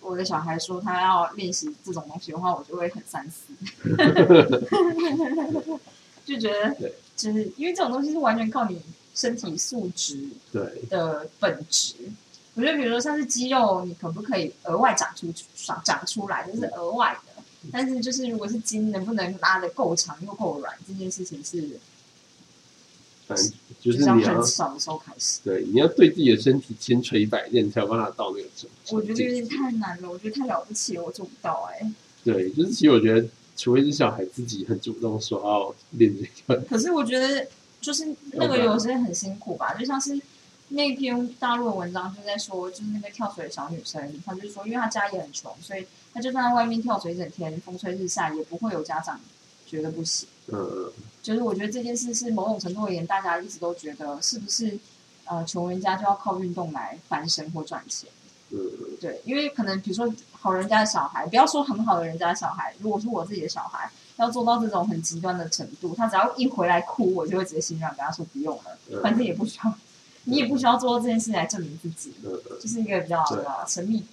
[0.00, 3.52] 我的小孩说他要练习这种东西的话，我就会很三思，
[6.24, 8.80] 就觉得，就是因为这种东西是完全靠你
[9.18, 11.94] 身体素质对，的本质。
[12.54, 15.26] 我觉得，比如说像是肌肉，你可不可以额外长出
[15.56, 17.42] 长长出来，这是额外的。
[17.72, 21.78] 但是，就是如果是筋，能不能拉的够长又够软，这件事情是
[23.26, 25.40] 反正就就是你要很小的时候开始。
[25.44, 28.96] 对，你要对自己的身体千锤百炼，才有办法到那个程度。
[28.96, 31.92] 我觉得有点太难了，我觉得太了不起了，我做不到哎、
[32.24, 37.46] 对，就是其实我觉得，除非是小孩自己很主动说要练这个，可是我觉得
[37.80, 40.20] 就是那个有些很辛苦吧，就像是
[40.68, 49.18] 那篇大陆的文章就在说，就是那个跳水的小女生，她就说，因为她家也很穷，所以她就算在外面跳水一整天，风吹日晒，也不会有家长
[49.66, 50.28] 觉得不行。
[50.48, 50.90] 嗯，
[51.22, 54.78] 就是我觉得这件事是某种程度而言，大家一直都觉得是不是
[55.24, 58.10] 呃穷人家就要靠运动来翻身或赚钱？
[58.50, 58.58] 嗯，
[59.00, 69.72] 对，因为可能比如说好人家的小孩，不要说很好的人家的小孩，如果是我自己的小孩，要做到这种很极端的程度，他只要一回来哭，我就会直接心软跟他说不用了，嗯反正也不需要，
[70.24, 73.24] 你也不需要做到这件事来证明自己，嗯就是一个比较
[73.66, 74.04] 神秘，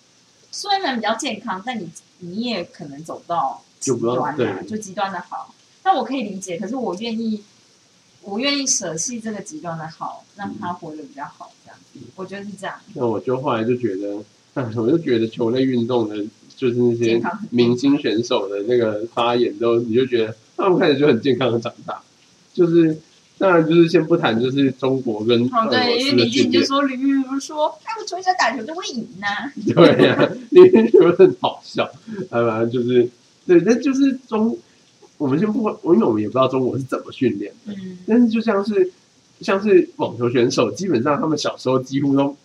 [0.52, 1.90] 虽然比较健康，但你
[2.20, 5.54] 你也可能走不到极就不要端的，对就极端的好。
[5.84, 7.44] 但我可以理解，可是我愿意，
[8.22, 12.76] 我愿意舍弃这个极端的好，让他活得比较好，这样子，我觉得是这样。
[12.94, 14.24] 那我就后来就觉得，
[14.56, 16.16] 哎， 我就觉得球类运动的，
[16.56, 22.02] 就是那些明星选手的那个发言都，你就觉得他们开始就很健康的长大，
[22.54, 22.98] 就是
[23.38, 29.28] 当然就是先不谈就是中国跟对，因为李斯的训练，静就说李玉如说，哎，我从小打球就会赢呐、
[29.74, 31.84] 对呀、 你会觉得很好笑，
[32.30, 33.10] 啊，反正就是
[33.46, 34.58] 对，但就是中，
[35.18, 37.98] 我们先不管，因为我们也不知道中国是怎么训练的，嗯。
[38.08, 38.90] 但是就像是
[39.42, 42.36] 像是网球选手，基本上他们小时候几乎都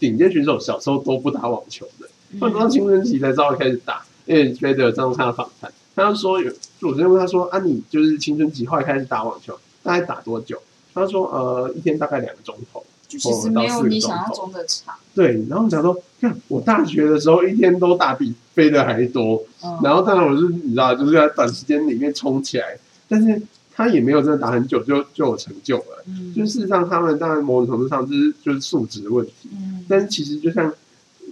[0.00, 4.02] 顶尖选手小时候都不打网球的，他们到青春期才稍微开始打。
[4.26, 10.60] 因为 e e r 上次看他访谈，他就说有主持人问他说啊，你就是青春期后来开始打网球，大概打多久？
[10.94, 12.84] 他说呃，一天大概两个钟头。
[13.08, 14.94] 就其实没有你想象中的长。
[15.16, 23.42] 对，然后我想说，看我大学的时候一天都打比飞的还多，嗯，然后当然我是你知道，就是在短时间里面冲起来，但是
[23.74, 26.04] 他也没有真的打很久就就有成就了。
[26.06, 30.72] 嗯就事实上，他们当然某种程度上就是就是素质的问题，嗯，但是其实就像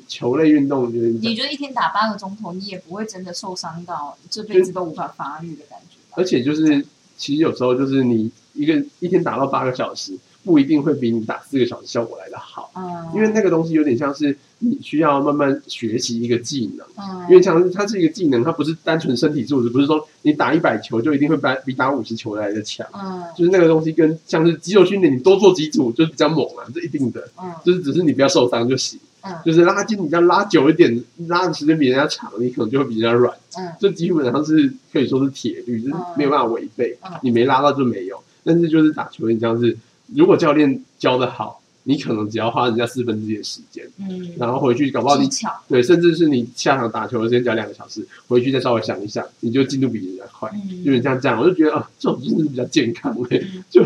[0.08, 5.96] 球类运动，就是你觉得一天打八个钟头，你也不会真的受伤到这辈子都无法发育的感觉？
[6.12, 6.84] 而且就是
[7.16, 16.86] 其实有时候就是你一个一天打到八个小时，不一定会比你打四个小时效果来的好，嗯，因为那个东西有点像是你需要慢慢学习一个技能。
[16.96, 22.86] 嗯，因为像是它是一个技能，它不是单纯身体素质，不是说你打一百球就一定会比比打五十球来的强。
[22.94, 27.28] 嗯就是那个东西跟像是肌肉训练，你多做几组就是比较猛啊，这一定的。
[27.40, 28.98] 嗯就是只是你不要受伤就行。
[29.22, 33.34] 嗯就是拉筋，你要拉久一点，拉的时间比人家长，你可能就会比人家软。
[33.56, 37.12] 嗯这基本上是可以说是铁律，就是没有办法违背嗯。
[37.22, 38.22] 你没拉到就没有。
[38.44, 39.76] 但是就是打球，你像是
[40.14, 45.28] 如果教练教的好，你可能只要花人家四分之一的时间，嗯，然后回去搞不好你
[45.68, 50.48] 对，甚至是你下场打球的时间只要两个小时，回去再稍微想一想，你就进度比人家快。
[50.54, 53.82] 嗯，有点像这样，我就觉得啊，这种就是比较健康的、嗯就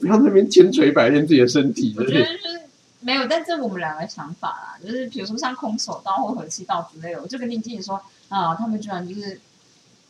[0.00, 1.94] 不要在那边千锤百炼自己的身体。
[1.96, 2.60] 我觉得就是
[3.02, 9.40] 没有，但这我们两个想法啦，就是比如说像空手道或合气道之类的，我就跟林经理说啊，他们居然就是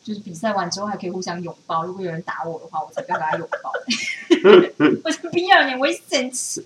[0.03, 3.71] 就是比赛完之后还可以互相拥抱，如果有人打我的话，我才不要跟他拥抱。
[5.03, 6.61] 我才不要你，我会生气。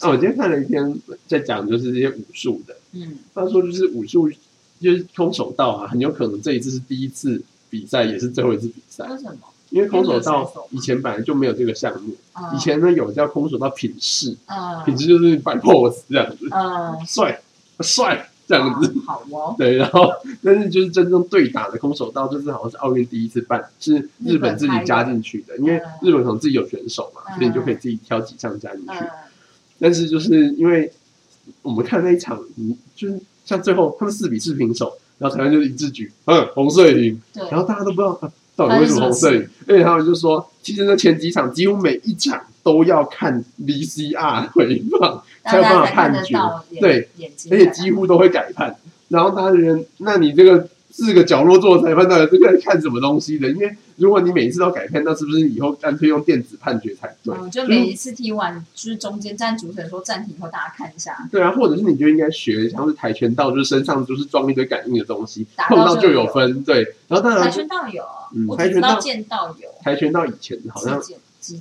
[0.00, 4.30] 我今天看了一篇在讲就是这些武术的，嗯他说就是武术
[4.80, 9.38] 就是空手道啊，很有可能这一次是第一次比赛，也是最后一次比赛，为什么？
[9.74, 12.54] 因为空手道以前本来就没有这个项目，嗯。
[12.54, 14.84] 以前呢有叫空手道品势，嗯。
[14.84, 16.94] 品势就是摆 pose 这样子，嗯。
[17.04, 17.40] 帅
[17.80, 18.94] 帅这样子。
[19.04, 20.12] 好哦，对，然后
[20.44, 28.92] 但是就是真正对打的空手道，这是好像是奥运第一次办，是日本自己加进去的，因为日本可能自己有选手嘛，嗯所以你就可以自己挑几项加进去。
[29.00, 29.10] 嗯。
[29.80, 30.92] 但是就是因为
[31.62, 46.38] 我们看那一场，你就是像最后他们四比四平手，然后台湾就是一致举，嗯，红色赢，对，然后大家都不知道、啊、到底为什么红色赢，而且他们就说，其实那前几场几乎每一场都要看 VCR 回放才有办法判决，
[46.80, 47.08] 对，
[47.50, 48.76] 而且几乎都会改判。
[49.08, 53.50] 然后他人，那你这个四个角落做裁判到底这个在看什么东西的？
[53.50, 57.34] 因为如果你每一次都改判，那是不是以后干脆用电子判决才对？
[57.36, 66.32] 嗯，就每一次踢完，就是中间站主持人说暂停以后，大家看一下，对啊，或者是你就应该学像是跆拳道，就是身上就是装一堆感应的东西，打碰到就有有。
[66.32, 66.62] 分。
[66.62, 70.96] 对，然后当然跆拳道有，嗯跆拳道剑道有，跆拳道以前好像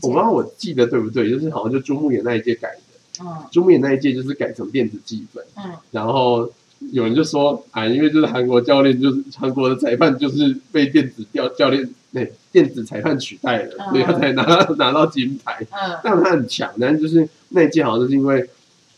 [0.02, 3.44] 我不知道我记得对不对，就是好像就朱木炎那一届改的，嗯。
[3.52, 6.52] 朱木炎那一届就是改成电子计分，嗯，然后
[6.92, 15.66] 有人就说啊，因为就是韩国教练就是韩国的裁判就是被电子教教练那、电子裁判取代了，嗯所以他才拿到拿到金牌。
[15.72, 18.48] 嗯但他很强，但是就是那一届好像就是因为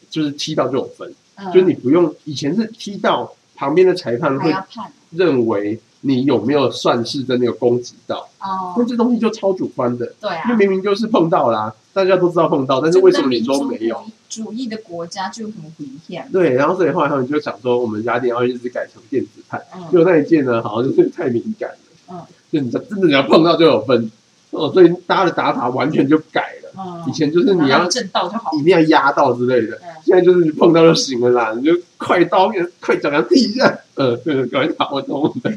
[0.10, 4.66] 就是踢到就有分，嗯，就是你不用以前是踢到旁边的裁判会判
[5.12, 14.04] 认为你有没有算是真的有攻击到，哦那，这东西就超主观的，对啊因为，明明就是碰到啦，大家都知道碰到，但是为什么你说没有？
[14.44, 16.28] 主义的国家就很危险。
[16.32, 21.78] 对，然后所以后来他们就想说，我们雅典奥运是改成电子派，嗯就那一届呢，好像就是太敏感了，
[22.12, 22.22] 嗯
[22.52, 24.12] 就你真的你要碰到就有分，
[24.52, 26.72] 哦，所以大家的打法完全就改了。
[26.78, 28.64] 嗯，以前就是你要然后正道就好一。
[28.64, 35.52] 定要压到之类的，嗯现在就是你碰到就行了啦，你就快刀快脚要踢一下，呃，对，赶快打我懂的。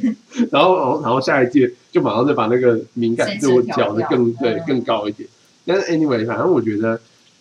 [0.51, 5.29] 然后然后下一届就马上再把那个敏感度调的更对嗯更高一点。
[5.67, 6.99] 但是 anyway，反正我觉得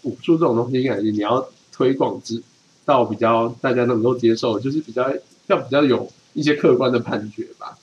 [0.08, 2.42] 武术这种东西，感觉你要推广之
[2.86, 5.12] 到比较大家能够接受，就是比较
[5.48, 7.78] 要比较有一些客观的判决吧，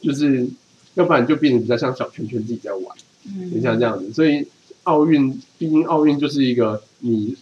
[0.00, 0.48] 就是
[0.94, 2.82] 要不然就变得比较像小圈圈自己在玩。
[3.24, 4.46] 嗯，就像这样子，所以
[4.84, 7.36] 奥运，毕竟奥运就是一个你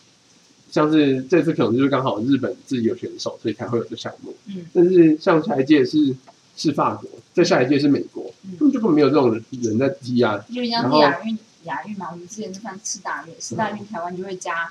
[0.70, 4.34] 像是这次可能就是刚好日本自己有选手，所以才会有这项目。
[4.48, 6.14] 嗯，但是像下一届是
[6.56, 9.30] 是法国，在下一届是美国，嗯根本就根本没有这种
[9.62, 10.38] 人在踢啊。
[10.52, 14.70] 就像然后是亚运亚运嘛，我们之前就算四大运，四大运台湾就会加，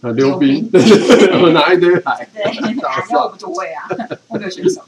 [0.00, 2.44] 啊，溜冰，溜冰对对对，我 拿一堆牌，对，
[2.80, 3.88] 打掉我们就会啊，
[4.28, 4.82] 我没有选手。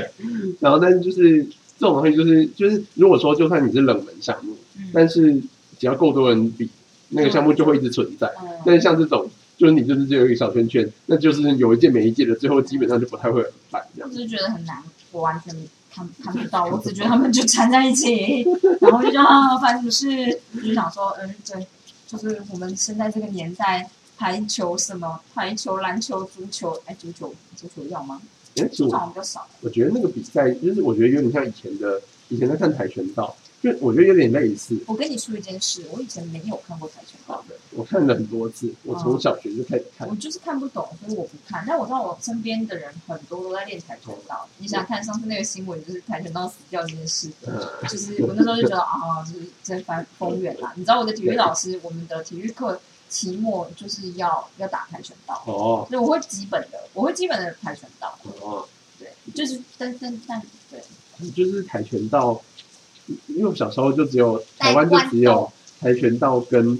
[0.60, 1.42] 然后但是就是
[1.78, 5.34] 这种东西，就是就是如果说就算你是冷门项目，嗯但是
[5.78, 6.68] 只要够多人比，
[7.10, 8.30] 那个项目就会一直存在。
[8.64, 14.08] 但是嗯，像这种，就是你就是只有一个小圈圈，那就是有一届没一届的，最后基本上就不太会办这样。
[14.10, 15.54] 我只是觉得很难，我完全
[15.90, 18.44] 看看不到，我只觉得他们就缠在一起，
[18.80, 21.66] 然后就觉得啊，反正就是就想说，嗯，对，
[22.06, 28.20] 就是我们现在这个年代，排球什么排球、篮球、足球，哎，足球足球要吗？
[28.22, 29.46] 哎，其实足球好像比较少。
[29.60, 34.78] 我觉得那个比赛，就是我觉得有点像以前的，以前在看跆拳道，就我觉得有点类似。
[34.86, 40.14] 我跟你说一件事，我以前没有看过跆拳道的，我看了很多次，我从小学就开始看我。
[40.14, 41.64] 就是看不懂，所以我不看。
[41.66, 44.48] 但我知道我身边的人很多都在练跆拳道。
[44.58, 50.72] 你想想看，上次那个新闻就是跆拳道死掉这件事，嗯，就是我那时候就觉得啊，就是真翻风远啦。
[50.76, 58.68] 你知道我的体育老师，我们的体育课期末就是要要打跆拳道，哦所以我会基本的，我会基本的跆拳道，哦，
[58.98, 62.40] 对，就是但但但对，就是跆拳道，
[63.28, 66.78] 因为我小时候就只有台湾就只有跆拳道跟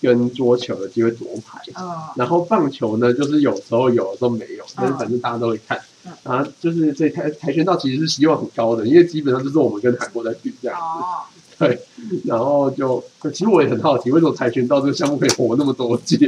[0.00, 1.60] 跟桌球的机会夺牌。
[1.76, 5.78] 嗯然后棒球呢，就是有时候有，有时候没有，但是反正大家都会看。
[5.78, 11.64] 嗯然后就是所以跆跆拳道其实是希望很高的，因为基本上就是我们跟韩国在比这样子。
[11.64, 11.74] 哦，
[12.26, 16.18] 然后就其实我也很好奇，为什么跆拳道这个项目可以活那么多届？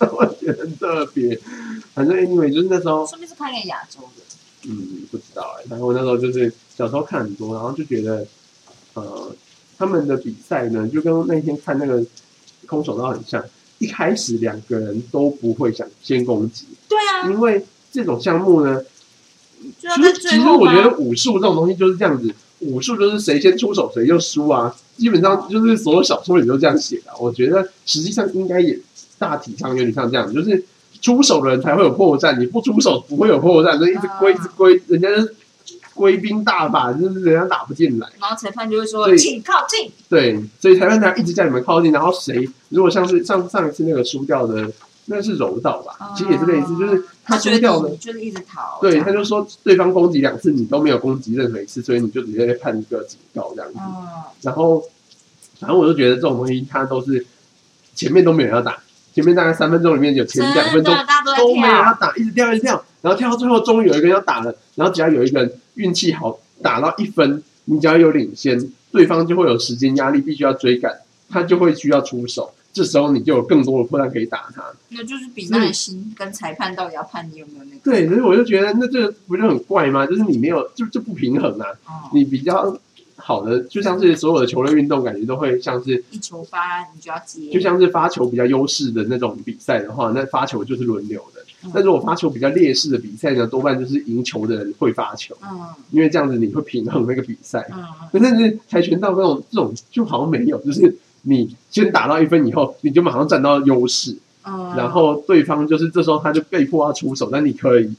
[0.00, 1.38] 我觉得很特别。
[1.94, 3.34] 反正 anyway 就是那时候，说明是
[3.68, 8.26] 亚洲的，嗯，不知道哎、然后我那时候就是小时候看很多，然后就觉得，
[8.94, 9.34] 呃，
[9.78, 12.04] 他们的比赛呢，就跟那天看那个
[12.66, 13.42] 空手道很像。
[13.78, 18.80] 一开始两个人都不会想先攻击，对啊，因为这种项目呢，
[19.80, 27.10] 其实其实我觉得武术这种东西就是这样子，武术就是谁先出手谁就输啊，基本上就是所有小说里都这样写的。
[27.18, 28.78] 我觉得实际上应该也
[29.18, 30.64] 大体上有点像这样，就是
[31.00, 35.34] 出手的人才会有破绽，你不出手不会有破绽，就一直归一直归，人家是
[35.94, 38.08] 归兵大法，就是人家打不进来。
[38.20, 44.70] 然后裁判就会说对请靠近，对，所以裁判他一直叫你们靠近，然后谁如果像是上上一次那个输掉的，
[45.06, 53.78] 那是柔道吧，其实也是类似，就是他输掉的就是一直逃，对，他就说对方攻击两次，你都没有攻击任何一次，所以你就直接被判一个警告这样子。
[53.80, 54.06] 嗯，
[54.42, 54.80] 然后，
[55.58, 57.26] 反正我就觉得这种东西，他都是
[57.94, 58.78] 前面都没有人要打，
[59.12, 60.94] 前面大概三分钟里面有前两分钟
[61.36, 74.64] 都没有人要，打，一直跳一直跳，然后跳到最后终于有一个人要打了，然后只要有一个人运气好打到一分，你只要有领先，对方就会有时间压力，必须要追赶，他就会需要出手，这时候你就有更多的破绽可以打他。
[74.90, 80.06] 那就是比耐心跟裁判到底要判你有没有那个，对，所以我就觉得那这个不就很怪吗？
[80.06, 81.68] 就是你没有就就不平衡啊。
[81.86, 82.76] 哦，你比较
[83.16, 91.40] 好的，就像是所有的球类运动，感觉都会像是一球发你就要接，就像是发球比较优势的那种比赛的话，那发球就是轮流的。
[91.64, 95.60] 嗯但如果发球比较劣势的比赛呢，多半就是赢球的人会发球，嗯
[95.90, 97.66] 因为这样子你会平衡那个比赛。
[97.72, 107.94] 嗯可是跆拳道那种这种就好像没有，就是你先打到一分以后，你就马上占到优势，嗯，然后对方就是这时候他就被迫要出手，但你可以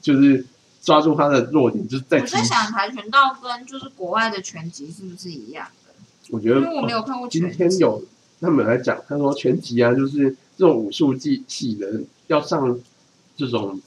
[0.00, 0.44] 就是
[0.80, 2.42] 抓住他的弱点，就是在我在。
[2.42, 5.92] 想跆拳道跟就是国外的拳击是不是一样的？
[6.30, 8.02] 我觉得因为我没有看过今拳击，天有
[8.40, 12.78] 他们有在讲，他说拳击啊，就是这种武术技系的要上
[13.46, 13.80] 这种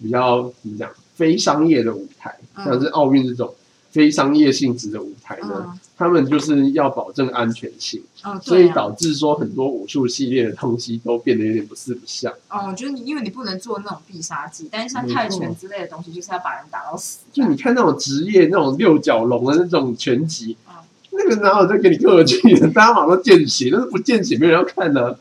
[0.00, 3.54] 比较怎么讲非商业的舞台，嗯像是奥运这种
[3.90, 12.32] 非商业性质的舞台呢，嗯他们就是要保证安全性，哦，所以导致说很多武术系列的东西都变得有点不四不像。
[12.48, 17.18] 哦，就是你因为你不能做那种必杀技，但是像泰拳之类的东西，就是要把人打到死。
[17.32, 20.74] 就你看那种职业那种六角龙的那种拳击嗯，
[21.10, 22.66] 那个哪有在给你客气的？
[22.68, 25.14] 大家马上见血，但是不见血没有人要看呢、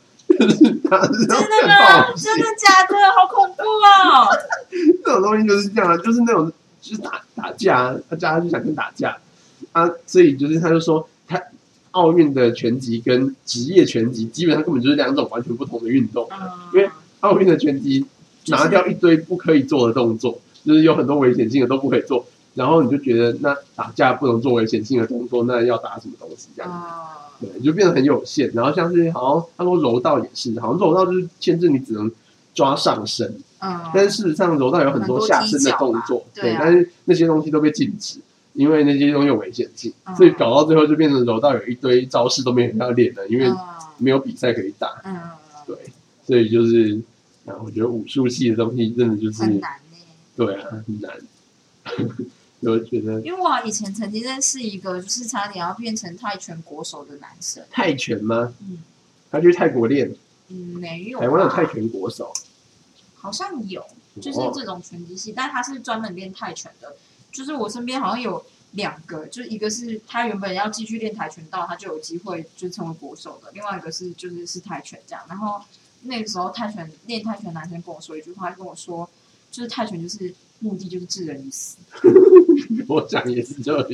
[0.47, 0.89] 真的？
[0.89, 2.95] 吗真的假的？
[3.15, 4.27] 好恐怖哦！
[5.03, 9.17] 这种东西就是这样啊，就是那种就是打打架，他家就想跟打架
[9.73, 11.41] 啊，所以就是他就说他
[11.91, 16.27] 奥运的拳击跟职业拳击基本上根本就是两种完全不同的运动。
[16.31, 16.37] 嗯，
[16.73, 16.89] 因为
[17.21, 18.05] 奥运的拳击
[18.47, 22.25] 拿掉一堆不可以做的动作，就是有很多危险性的都不可以做，
[22.55, 26.71] 然后你就觉得那打架不能做危险性的动作，那要打什么东西这样？
[26.71, 28.51] 啊，对，就变得很有限。
[28.53, 32.11] 然后像是好像他说柔道也是，好像柔道就是限制你只能
[32.53, 33.27] 抓上身，
[33.59, 38.19] 嗯，但是事实上柔道有很多下身的动作，对，但是那些东西都被禁止。
[38.53, 43.57] 因为那些东西有危险性，嗯所以搞到最后就变成柔道有一堆招式都没人要练了，因为嗯
[43.99, 44.99] 没有比赛可以打。
[45.05, 45.15] 嗯，
[45.67, 45.77] 对，
[46.25, 46.99] 所以就是，
[47.45, 49.97] 啊，我觉得武术系的东西真的就是，很难呢。
[50.35, 51.11] 对啊，很难。
[52.61, 57.63] 我觉得因为我以前曾经认识一个，就是差点要变成泰拳国手的男生。
[57.71, 58.53] 泰拳吗？
[58.61, 58.83] 嗯
[59.31, 60.11] 他去泰国练，
[60.47, 61.23] 嗯，没有吧。
[61.23, 62.33] 台湾有泰拳国手，
[63.13, 63.85] 好像有，
[64.19, 66.95] 就是哦这种拳击系，但他是专门练泰拳的。
[67.31, 75.23] 就是我身边好像有两个，就是一个是他原本要继续练跆拳道，他就有机会就成为国手的；另外一个是就是是泰拳这样。
[75.29, 75.61] 然后
[76.01, 79.07] 那个时候泰拳练泰拳的男生跟我说一句话，他跟我说，
[79.51, 81.77] 就是泰拳就是目的就是置人于死。
[82.87, 83.85] 我讲也是这样。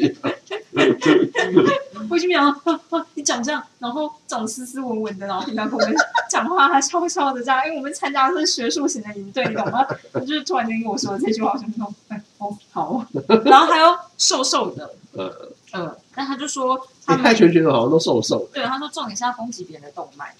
[2.09, 5.95] 我已经想到，啊啊你长这样，然后长斯斯文文的，然后平常跟我们
[6.29, 9.85] 讲话还悄悄的这样，因为我们参加的是学术型的营队，你懂吗？
[10.13, 13.07] 他 就是突然间跟我说这句话，我就说，哎，哦，好啊。
[13.45, 20.35] 然后还有瘦瘦的，呃，呃，但他就说他泰拳选手好像都瘦瘦的对，他说重点是要攻击别人的动脉。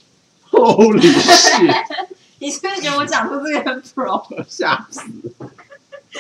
[0.52, 2.08] ，Holy shit！
[2.40, 4.22] 你是不是觉得我讲出这个很 pro？
[4.48, 5.02] 吓死！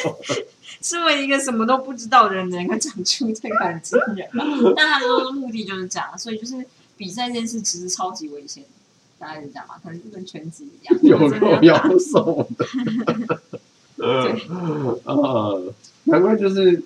[0.81, 4.45] 身为一个什么都不知道的人，能够讲出这个很惊人啊！
[4.75, 6.63] 但他说目的就是这样，所以就是
[6.95, 8.63] 比赛这件事其实超级危险，
[9.17, 12.65] 大家是这样吧，可能就跟拳击一样，有真的够要打要瘦的。
[13.97, 15.73] 呃，
[16.03, 16.83] 难怪就是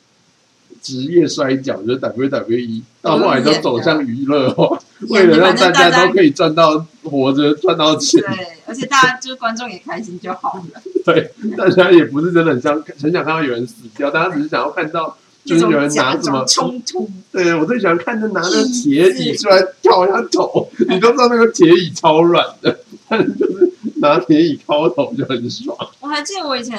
[0.81, 4.79] 职业摔跤，就是 WWE 到后来都走向娱乐化，
[5.09, 10.81] 为了让大家都可以赚到活着赚到钱，对，而且大家就是观众也开心就好了。
[11.13, 17.09] 对，大家也不是真的很想很想看到有人死掉，大家只是想要看到就是有人拿什么冲突？
[17.31, 22.79] 对，我最喜欢看就拿那个铁椅出来敲人家头， 你都知道那个铁椅超软的，
[23.09, 25.75] 但是就是拿铁椅敲头就很爽。
[25.99, 26.77] 我还记得我以前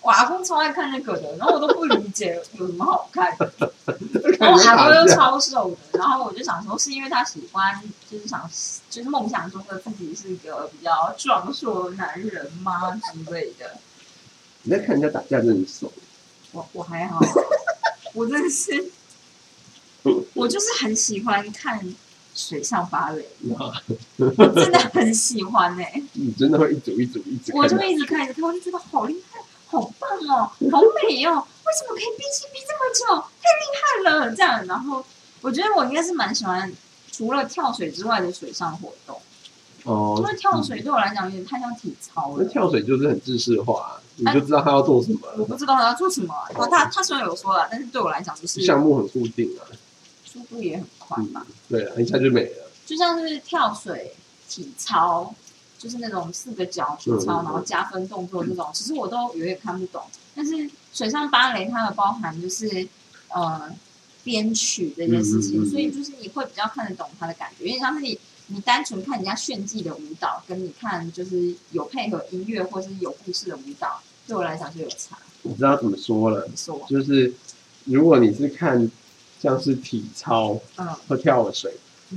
[0.00, 3.52] 我阿公超爱看那个的，然后我都不理解 有什么好看的。
[4.38, 8.48] 然后公又，超瘦的，然后我就想说，是因为他喜欢，就是想，
[8.88, 13.78] 就是梦想中的自己是一个比较壮硕的男人吗之类的。
[14.62, 15.92] 你在看人家打架真的瘦。
[16.52, 17.20] 我我还好，
[18.14, 18.90] 我真的是，
[20.32, 21.94] 我就是很喜欢看
[22.34, 23.82] 水上芭蕾，哇，
[24.16, 25.84] 真的很喜欢呢、
[26.14, 29.27] 你真的会一组一组一直我就会一直看一直看，我就觉得好厉害，
[29.70, 31.46] 好棒哦，好美哦！
[31.64, 33.24] 为什么可以闭气闭这么久？
[33.40, 34.34] 太厉害了！
[34.34, 35.04] 这样，然后
[35.42, 36.72] 我觉得我应该是蛮喜欢
[37.12, 39.20] 除了跳水之外的水上活动，
[39.84, 42.42] 哦因为跳水对我来讲有点太像体操了。
[42.42, 49.68] 那跳水就是很知识化、啊，你就知道他要做什么我不知道他要做什么、啊，他他虽然有说了，但是对我来讲就是项目很固定啊。
[50.24, 52.70] 速度也很快嘛，对啊，一下就没了。
[52.86, 54.14] 就像是跳水、
[54.48, 55.34] 体操，
[55.78, 60.02] 就是那种四个角体操，嗯然后加分动作这种，其实我都有点看不懂。
[60.34, 62.86] 但是水上芭蕾它的包含就是
[63.28, 63.70] 呃
[64.24, 68.18] 编曲这件事情，所以就是你会比较看得懂它的感觉，因为像是你
[68.48, 75.18] 你单纯看人家炫技的舞蹈，跟你看就是有配合音乐或是有故事的舞蹈，对我来讲就有差。
[75.42, 76.48] 你知道怎么说了？
[76.56, 77.32] 说，就是
[77.84, 78.90] 如果你是看
[79.40, 81.74] 像是体操嗯，和跳水，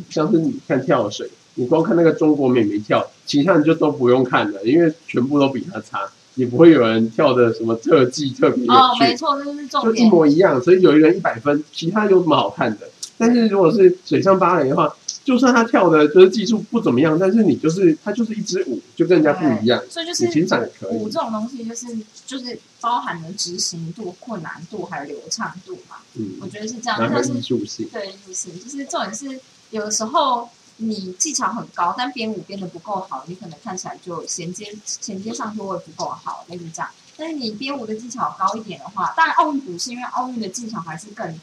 [0.10, 6.02] 像是你看跳水，你光看那个中国美眉跳，其他人就都不用看了，因为全部都比他差，
[6.36, 10.10] 也不会有人跳的什么特技特别有哦，没错，这就是重就一。
[10.10, 12.90] 模一样，所以有一个人一百分，其他有什么好看的？
[13.18, 20.98] 但是如果是水上芭蕾的话，就算他跳的就是技术不怎么样，但是你就是他就是一支舞，就跟人家不一样，所以就是你欣赏也可以。
[20.98, 21.88] 舞这种东西，就是
[22.26, 25.98] 就是包含了执行度、困难度还有流畅度嘛。
[26.16, 30.50] 嗯我嗯，觉得是这样，然艺术性，对，就是就是重点是有的时候
[30.82, 36.90] 你技巧很高，但编舞编的不够好，你可能看起来就衔接衔接上就会不够好，类似这样。
[37.18, 41.40] 但是你编舞的技巧高一点的话，当然奥运不是，因为奥运的技巧还是更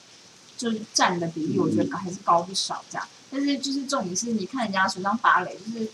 [0.57, 3.07] 就是占的比例，我觉得还是高不少这样。
[3.31, 5.89] 但是就是重点是你看人家水上芭蕾，就是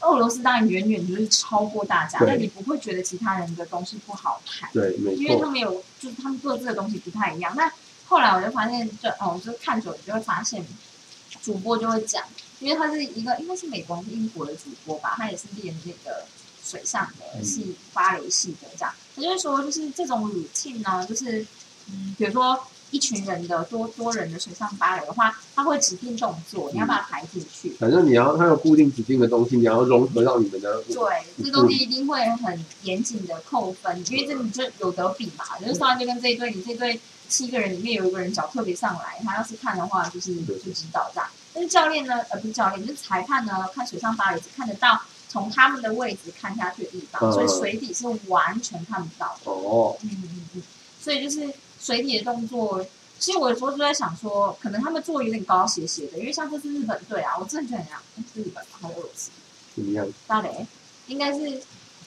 [0.00, 4.70] 俄罗斯当然远远就是超过大家，对但你不会觉得其他人的东西不好看。
[4.72, 7.54] 对，没因为他错，们有，就是他们各自的东西不太一样。
[7.56, 7.70] 那
[8.06, 10.64] 后来我就发现，就哦，就看久了就会发现，
[11.42, 12.22] 主播就会讲，
[12.60, 16.24] 因为他是一个应该是美国还是英国的主播吧，他也是练那个
[16.64, 18.92] 水上的戏、芭蕾系的这样。
[19.14, 21.46] 他就是说，就是这种 routine 呢，就是
[21.90, 22.58] 嗯，比如说。
[22.92, 27.70] 一群人的多多人的水上芭蕾的话，他会指定动作，你要把它排进去。
[27.80, 30.94] 反正你要它有固定指定的东西，你要融合到你们的对，
[31.42, 35.44] 这东西一定会很严谨的扣分，因为这你就有得比嘛。
[35.60, 36.98] 就是上来就跟这一队，你这队
[37.28, 41.28] 七个人里面有一个人脚特别上来，他要是看的话，就是就知道这样。
[41.56, 49.50] 但是教练呢，呃，不是教练，就是裁判呢，看水上芭蕾只看得到从他们的位置看下去的地方，嗯所以水底是完全看不到的。
[49.50, 50.62] 哦，嗯嗯嗯，
[51.00, 51.50] 所以就是
[51.80, 52.84] 水底的动作，
[53.18, 57.98] 其实我有时候就在想说，可能他们做有点高斜斜的，因为像这次日本队啊，我真的觉得很像
[58.34, 59.30] 是日本吧还是俄罗斯？
[59.74, 60.06] 怎么样？
[60.26, 60.66] 芭蕾
[61.06, 61.38] 应该是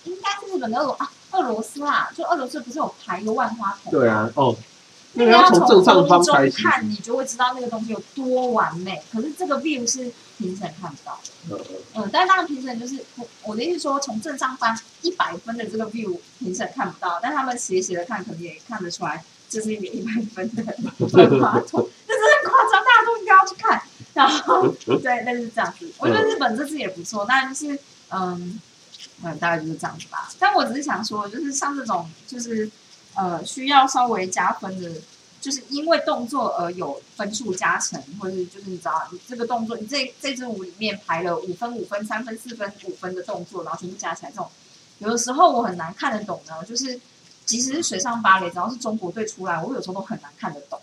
[0.04, 3.92] 应该是日本的俄罗啊俄罗斯啦，就俄罗斯不是有排一个万花筒？
[3.92, 4.56] 对啊，，哦，
[5.14, 9.02] 那那个要从正上方看，你就会知道那个东西有多完美。
[9.12, 11.56] 可是这个 view 是评审看不到的。
[11.56, 20.64] 呃，嗯，但是当然评审就是我我的意思说，从正上方一百分的这个 view 评审看不到，但他们斜斜的看，可能也看得出来，这是一个一百分的
[21.14, 23.82] 万花筒，这是很夸张，大家都应该要去看。
[24.14, 24.68] 然后
[25.02, 27.80] 对，类似这样子，我觉得日本这次也不错，当然就是
[28.10, 28.60] 嗯
[29.24, 30.30] 嗯，大概就是这样子吧。
[30.38, 32.70] 但我只是想说，就是像这种就是
[33.20, 34.90] 呃需要稍微加分的。
[35.42, 44.50] 就是因为动作而有分数加成，或者是就是你知道，你这个动作，你这这支舞里面排了五分、五分、三分、四分、五分的动作，然后全部加起来，这种
[44.98, 46.56] 有的时候我很难看得懂呢。
[46.66, 47.00] 就是
[47.46, 50.78] 即使是水上芭蕾，只要是中国队出来，我有时候都很难看得懂。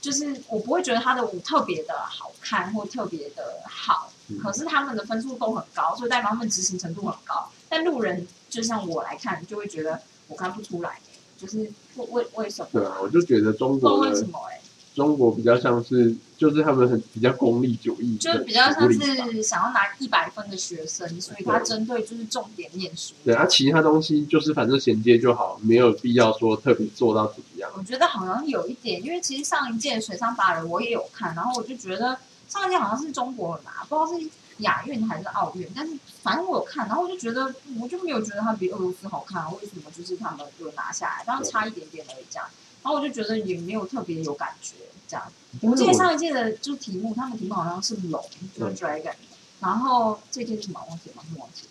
[0.00, 7.48] 就是我不会觉得他的舞特别的好看或特别的好，嗯可是他们的分数都很高，所以代表他们执行程度很高。
[7.68, 10.98] 但路人就像我来看，就会觉得我看不出来，
[11.40, 11.58] 就是
[11.96, 12.68] 为为为什么？
[12.72, 14.60] 对啊，我就觉得中国的为什么哎、
[14.94, 23.14] 中国比较像是，就是他们很比较功利主义，就是比较像是想要拿一百分的学生，所以他针对就是重点念书。
[23.24, 27.70] 对啊，其他东西就是反正衔接就好，没有必要说特别做到怎么样。
[27.76, 32.18] 我觉得好像有一点，因为其实上一届水上芭蕾我也有看，然后我就觉得
[32.48, 34.28] 上一届好像是中国拿，不知道是
[34.58, 42.46] 亚运还是奥运，但是反正我有看，然后我就觉得我就没有觉得它比俄罗斯好看，为什么就是他们有拿下来，当然差一点点而已这样，
[42.82, 44.74] 然后我就觉得也没有特别有感觉
[45.08, 45.32] 这样。
[45.62, 48.24] 我记得上一届的就是题目，他们题目好像是龙，
[48.58, 49.14] 就是 dragon，、
[49.60, 51.70] 然后这届是什么忘记了，忘记了。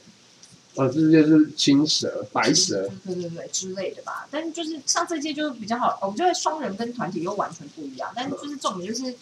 [0.76, 4.28] 呃，这些是青蛇、白蛇，对对对之类的吧。
[4.32, 8.12] 但是就是像这届就比较好，我觉得双人跟团体又完全不一样。
[8.16, 9.14] 但是就是重点就是，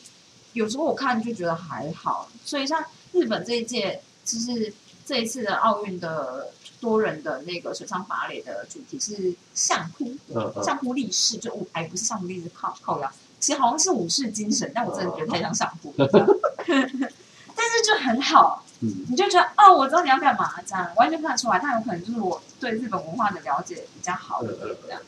[0.53, 2.29] 有时候我看就觉得还好。
[2.43, 4.71] 所以像日本这一届，就是
[5.07, 6.51] 这一次的奥运的
[6.81, 16.05] 多人的那个水上芭蕾的主题是相扑，嗯嗯，相扑力士，就武哎不是相扑力士靠靠腰，其实好像是武士精神，但我真的觉得太像相扑了。
[17.55, 25.01] 但是就很好，嗯，你就觉得哦，我知道你要干嘛，这样完全看得出来，他有可能就是我对日本文化的了解比较好一点这样。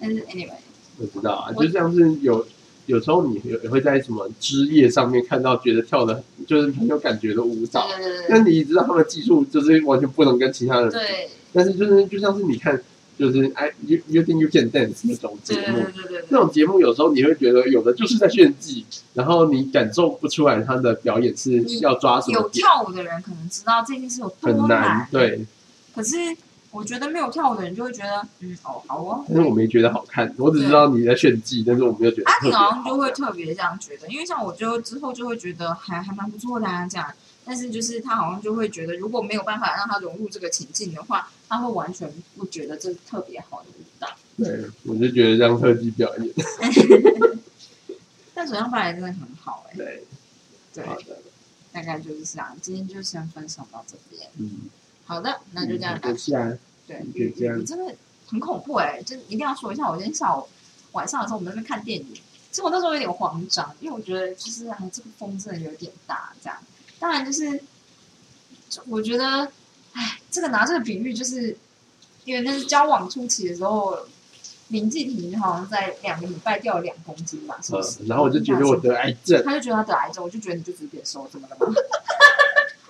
[0.00, 0.56] 但是 anyway，
[0.98, 2.46] 我知道啊，就像是有
[2.86, 8.04] 有时候你也也会在什么枝叶上面看到觉得跳的就是很有感觉的舞蹈，对。
[8.04, 12.80] 对但你知道他们的技术就是完全不能跟其他人比，对但是就是就像是你看
[13.18, 15.78] 就是哎，you you think you can dance 那种节目。
[16.28, 18.84] 那种节目有时候你会觉得有的就是在炫技，
[19.14, 25.44] 然后你感受不出来他的表演是要抓什么有，跳舞的人可能知道这件事有多很难，对。
[25.94, 26.16] 可是
[26.76, 29.24] 我觉得没有跳舞的人就会觉得，嗯，哦，好哦。
[29.28, 32.96] 但是我没觉得好看，我只知道你在炫技，但是我没有觉得阿特别婷好像就。
[32.98, 37.10] 会特别这样觉得，因为像我就之后就会觉得还还蛮不错的啊，这样。
[37.44, 44.08] 但是就是他好像就会觉得，如果没有办法让他融入这个情境的话，他会完全不觉得这是特别好的舞蹈。
[44.36, 46.34] 对，我就觉得这样特技表演，
[48.34, 50.02] 但水上芭蕾真的很好哎、对，
[50.74, 51.18] 对，好的，
[51.72, 52.54] 大概就是这样。
[52.60, 54.28] 今天就先分享到这边。
[54.38, 54.62] 嗯，
[55.04, 56.00] 好的，那就这样。
[56.00, 57.94] 就这样，对，就这样你真的
[58.26, 60.46] 很恐怖哎、就一定要说一下，我今天下午
[60.92, 62.06] 晚上的时候，我们在那边看电影，
[62.50, 66.58] 其实我那时候有点慌张，因为我觉得就是哎，这个风真的有点大，这样。
[66.98, 67.60] 当然就是，
[68.70, 69.50] 就我觉得，
[69.92, 71.56] 哎，这个拿这个比喻，就是
[72.24, 73.98] 因为那是交往初期的时候，
[74.68, 78.02] 林继廷好像在两个礼拜掉了两公斤吧，是不是？
[78.02, 81.66] 嗯，然后我就觉得我得癌症，他就觉得他得癌症，我就觉得你就只是变瘦，怎么了吗？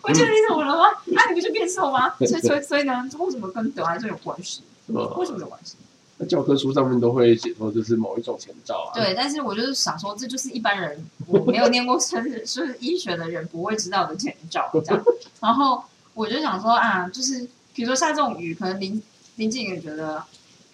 [0.06, 0.84] 我觉得你怎么了吗？
[1.16, 2.14] 啊，你不就变瘦吗？
[2.18, 4.62] 所以所以所以呢，为什么跟得癌症有关系？
[4.88, 5.76] 为什么有关系？
[6.18, 8.94] 那教科书上面都会写说这是某一种前兆啊。
[8.94, 15.04] 对，但是我就是想说，这就是一般人我没有念过生日是医学的人不会知道的前兆，这样。
[15.42, 15.82] 然后
[16.14, 19.02] 我就想说啊，就是比如说下这种雨，可能林
[19.34, 20.22] 林静也觉得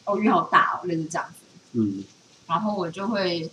[0.05, 1.35] 哦雨好大哦，类似这样子。
[1.73, 2.05] 嗯。
[2.47, 3.51] 然后我就会，就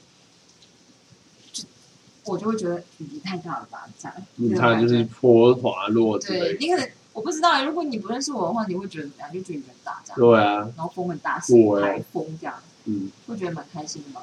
[2.26, 4.16] 我就会觉得雨太大了吧，这样。
[4.36, 6.40] 你看，就是坡滑落之类。
[6.40, 6.90] 对，你可能。
[7.12, 9.34] 我不知道，如果你不认识我的话，你会觉得怎么样？
[9.34, 10.20] 就觉得很大这样。
[10.20, 10.56] 对啊。
[10.78, 12.56] 然后风很大，是台风这样。
[12.86, 13.12] 嗯。
[13.28, 14.22] 会觉得蛮开心的吗？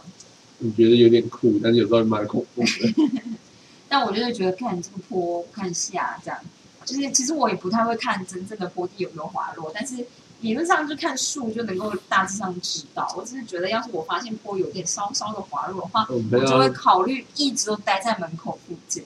[0.58, 2.94] 你觉得有点酷，但是有时候蛮恐怖的。
[3.88, 6.40] 但我就是觉得看这个坡，看下这样，
[6.84, 10.06] 就是其实我也不太会看真正的坡地有没有滑落，但是。
[10.40, 13.12] 理论上就看树就能够大致上知道。
[13.16, 19.02] 我只是觉得，要是我发现坡有点稍稍的滑落的话，我就会考虑一直都待在门口附近。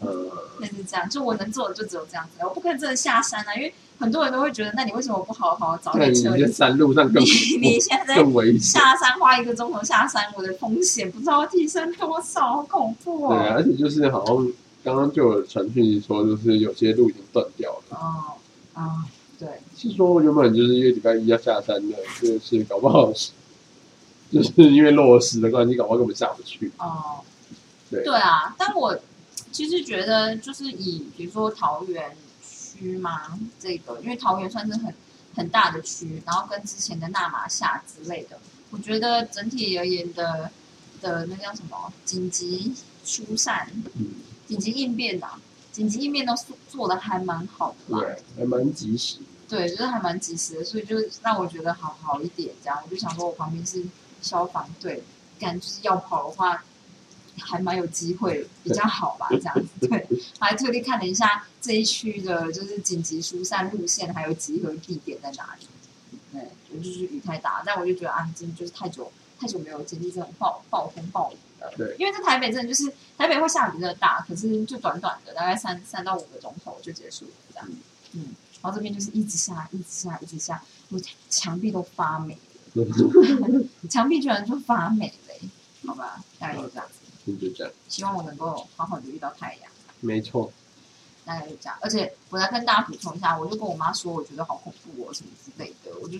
[0.58, 2.44] 那是这样，就我能做的就只有这样子。
[2.44, 6.36] 我不可能真的下山啊，因为很多人都会觉得，那你为什么不好好找点车？
[6.36, 8.80] 你山路上更 你现在更危险。
[8.80, 13.34] 下山花一个钟头下山，我的风险不知道提升多少，好恐怖哦。
[13.34, 14.52] 对啊，而且就是好像
[14.82, 17.98] 刚刚就有传讯息说，就是有些路已经断掉了。
[17.98, 18.32] 哦
[18.74, 19.04] 啊。
[19.40, 23.30] 对，是说原本就是因为礼拜一要下山的，就是搞不好是，
[24.30, 26.70] 就是因为落石的关系，搞不好根本下不去。
[26.76, 27.20] 哦，
[27.90, 29.00] 对对啊，但我
[29.50, 32.14] 其实觉得，就是以比如说桃园
[32.46, 34.94] 区嘛，这个因为桃园算是很
[35.34, 38.38] 很大的区，然后跟之前的纳马夏之类的，
[38.70, 40.50] 我觉得整体而言的
[41.00, 42.74] 的那叫什么紧急
[43.04, 43.72] 疏散、
[44.46, 45.26] 紧急应变的。
[45.72, 49.18] 紧急应变都做做的还蛮好的对，还蛮及时。
[49.50, 52.54] 对，就是还蛮及时的，所以就让我觉得好好一点。
[52.62, 53.84] 这样，我就想说，我旁边是
[54.22, 55.02] 消防队，
[55.40, 56.64] 感就是要跑的话，
[57.40, 59.26] 还蛮有机会，比较好吧？
[59.30, 60.06] 这样子，对。
[60.38, 65.66] 还特地看了一下这一区的，就是紧急疏散路线，还有集合地点在哪里。
[66.32, 71.36] 对，就是雨太大，但我就觉得啊，真的就是太久太久没有经历这种暴暴风暴雨。
[71.76, 77.68] 对，因为在台北真的就是台北会下雨的大，可是就短短的大概三三到五个钟头就结束了这样。
[78.12, 82.38] 嗯，然后这边就是一直下，一直下，一直下，我墙壁都发霉
[82.74, 82.84] 了，
[83.90, 85.48] 墙壁居然就发霉了，
[85.86, 87.36] 好吧，大概就这样子。
[87.40, 87.72] 就这样。
[87.88, 89.70] 希望我能够好好的遇到太阳。
[90.00, 90.52] 没错。
[91.24, 96.18] 大概就这样，而且我来跟大家补充一下，我就跟我妈说，我觉得好恐怖哦，什么之类的，我就。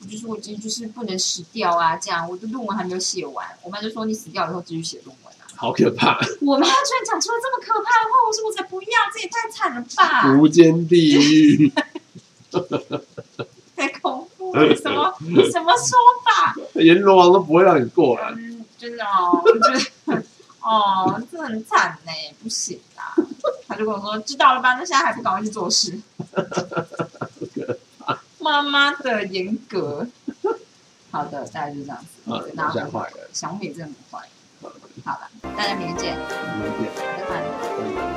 [0.00, 1.96] 我就说，我今天就是不能死掉啊！
[1.96, 3.46] 这样，我的论文还没有写完。
[3.62, 5.31] 我妈就说：“你死掉以后继续写论文啊！”
[5.62, 6.18] 好可怕！
[6.40, 8.88] 我妈居然讲出了这么可怕的话，我说：“我才不要！
[9.14, 11.72] 这也太惨了吧！”无间地狱，
[13.76, 14.74] 太恐怖了！
[14.74, 15.14] 什么
[15.52, 16.56] 什么说法？
[16.82, 18.34] 阎罗王都不会让你过啊！
[18.76, 20.22] 真的哦，我觉得
[20.62, 22.10] 哦，这很惨呢，
[22.42, 23.14] 不行啊！
[23.68, 24.74] 他就跟我说：“知道了吧？
[24.74, 25.96] 那现在还不赶快去做事？”
[28.40, 30.04] 妈妈的严格，
[31.12, 32.32] 好的，大概就这样子。
[32.32, 32.42] 啊，
[32.74, 34.28] 太坏了，小米真的很坏。
[35.04, 38.11] 好了，大家明天见，明天见，拜拜。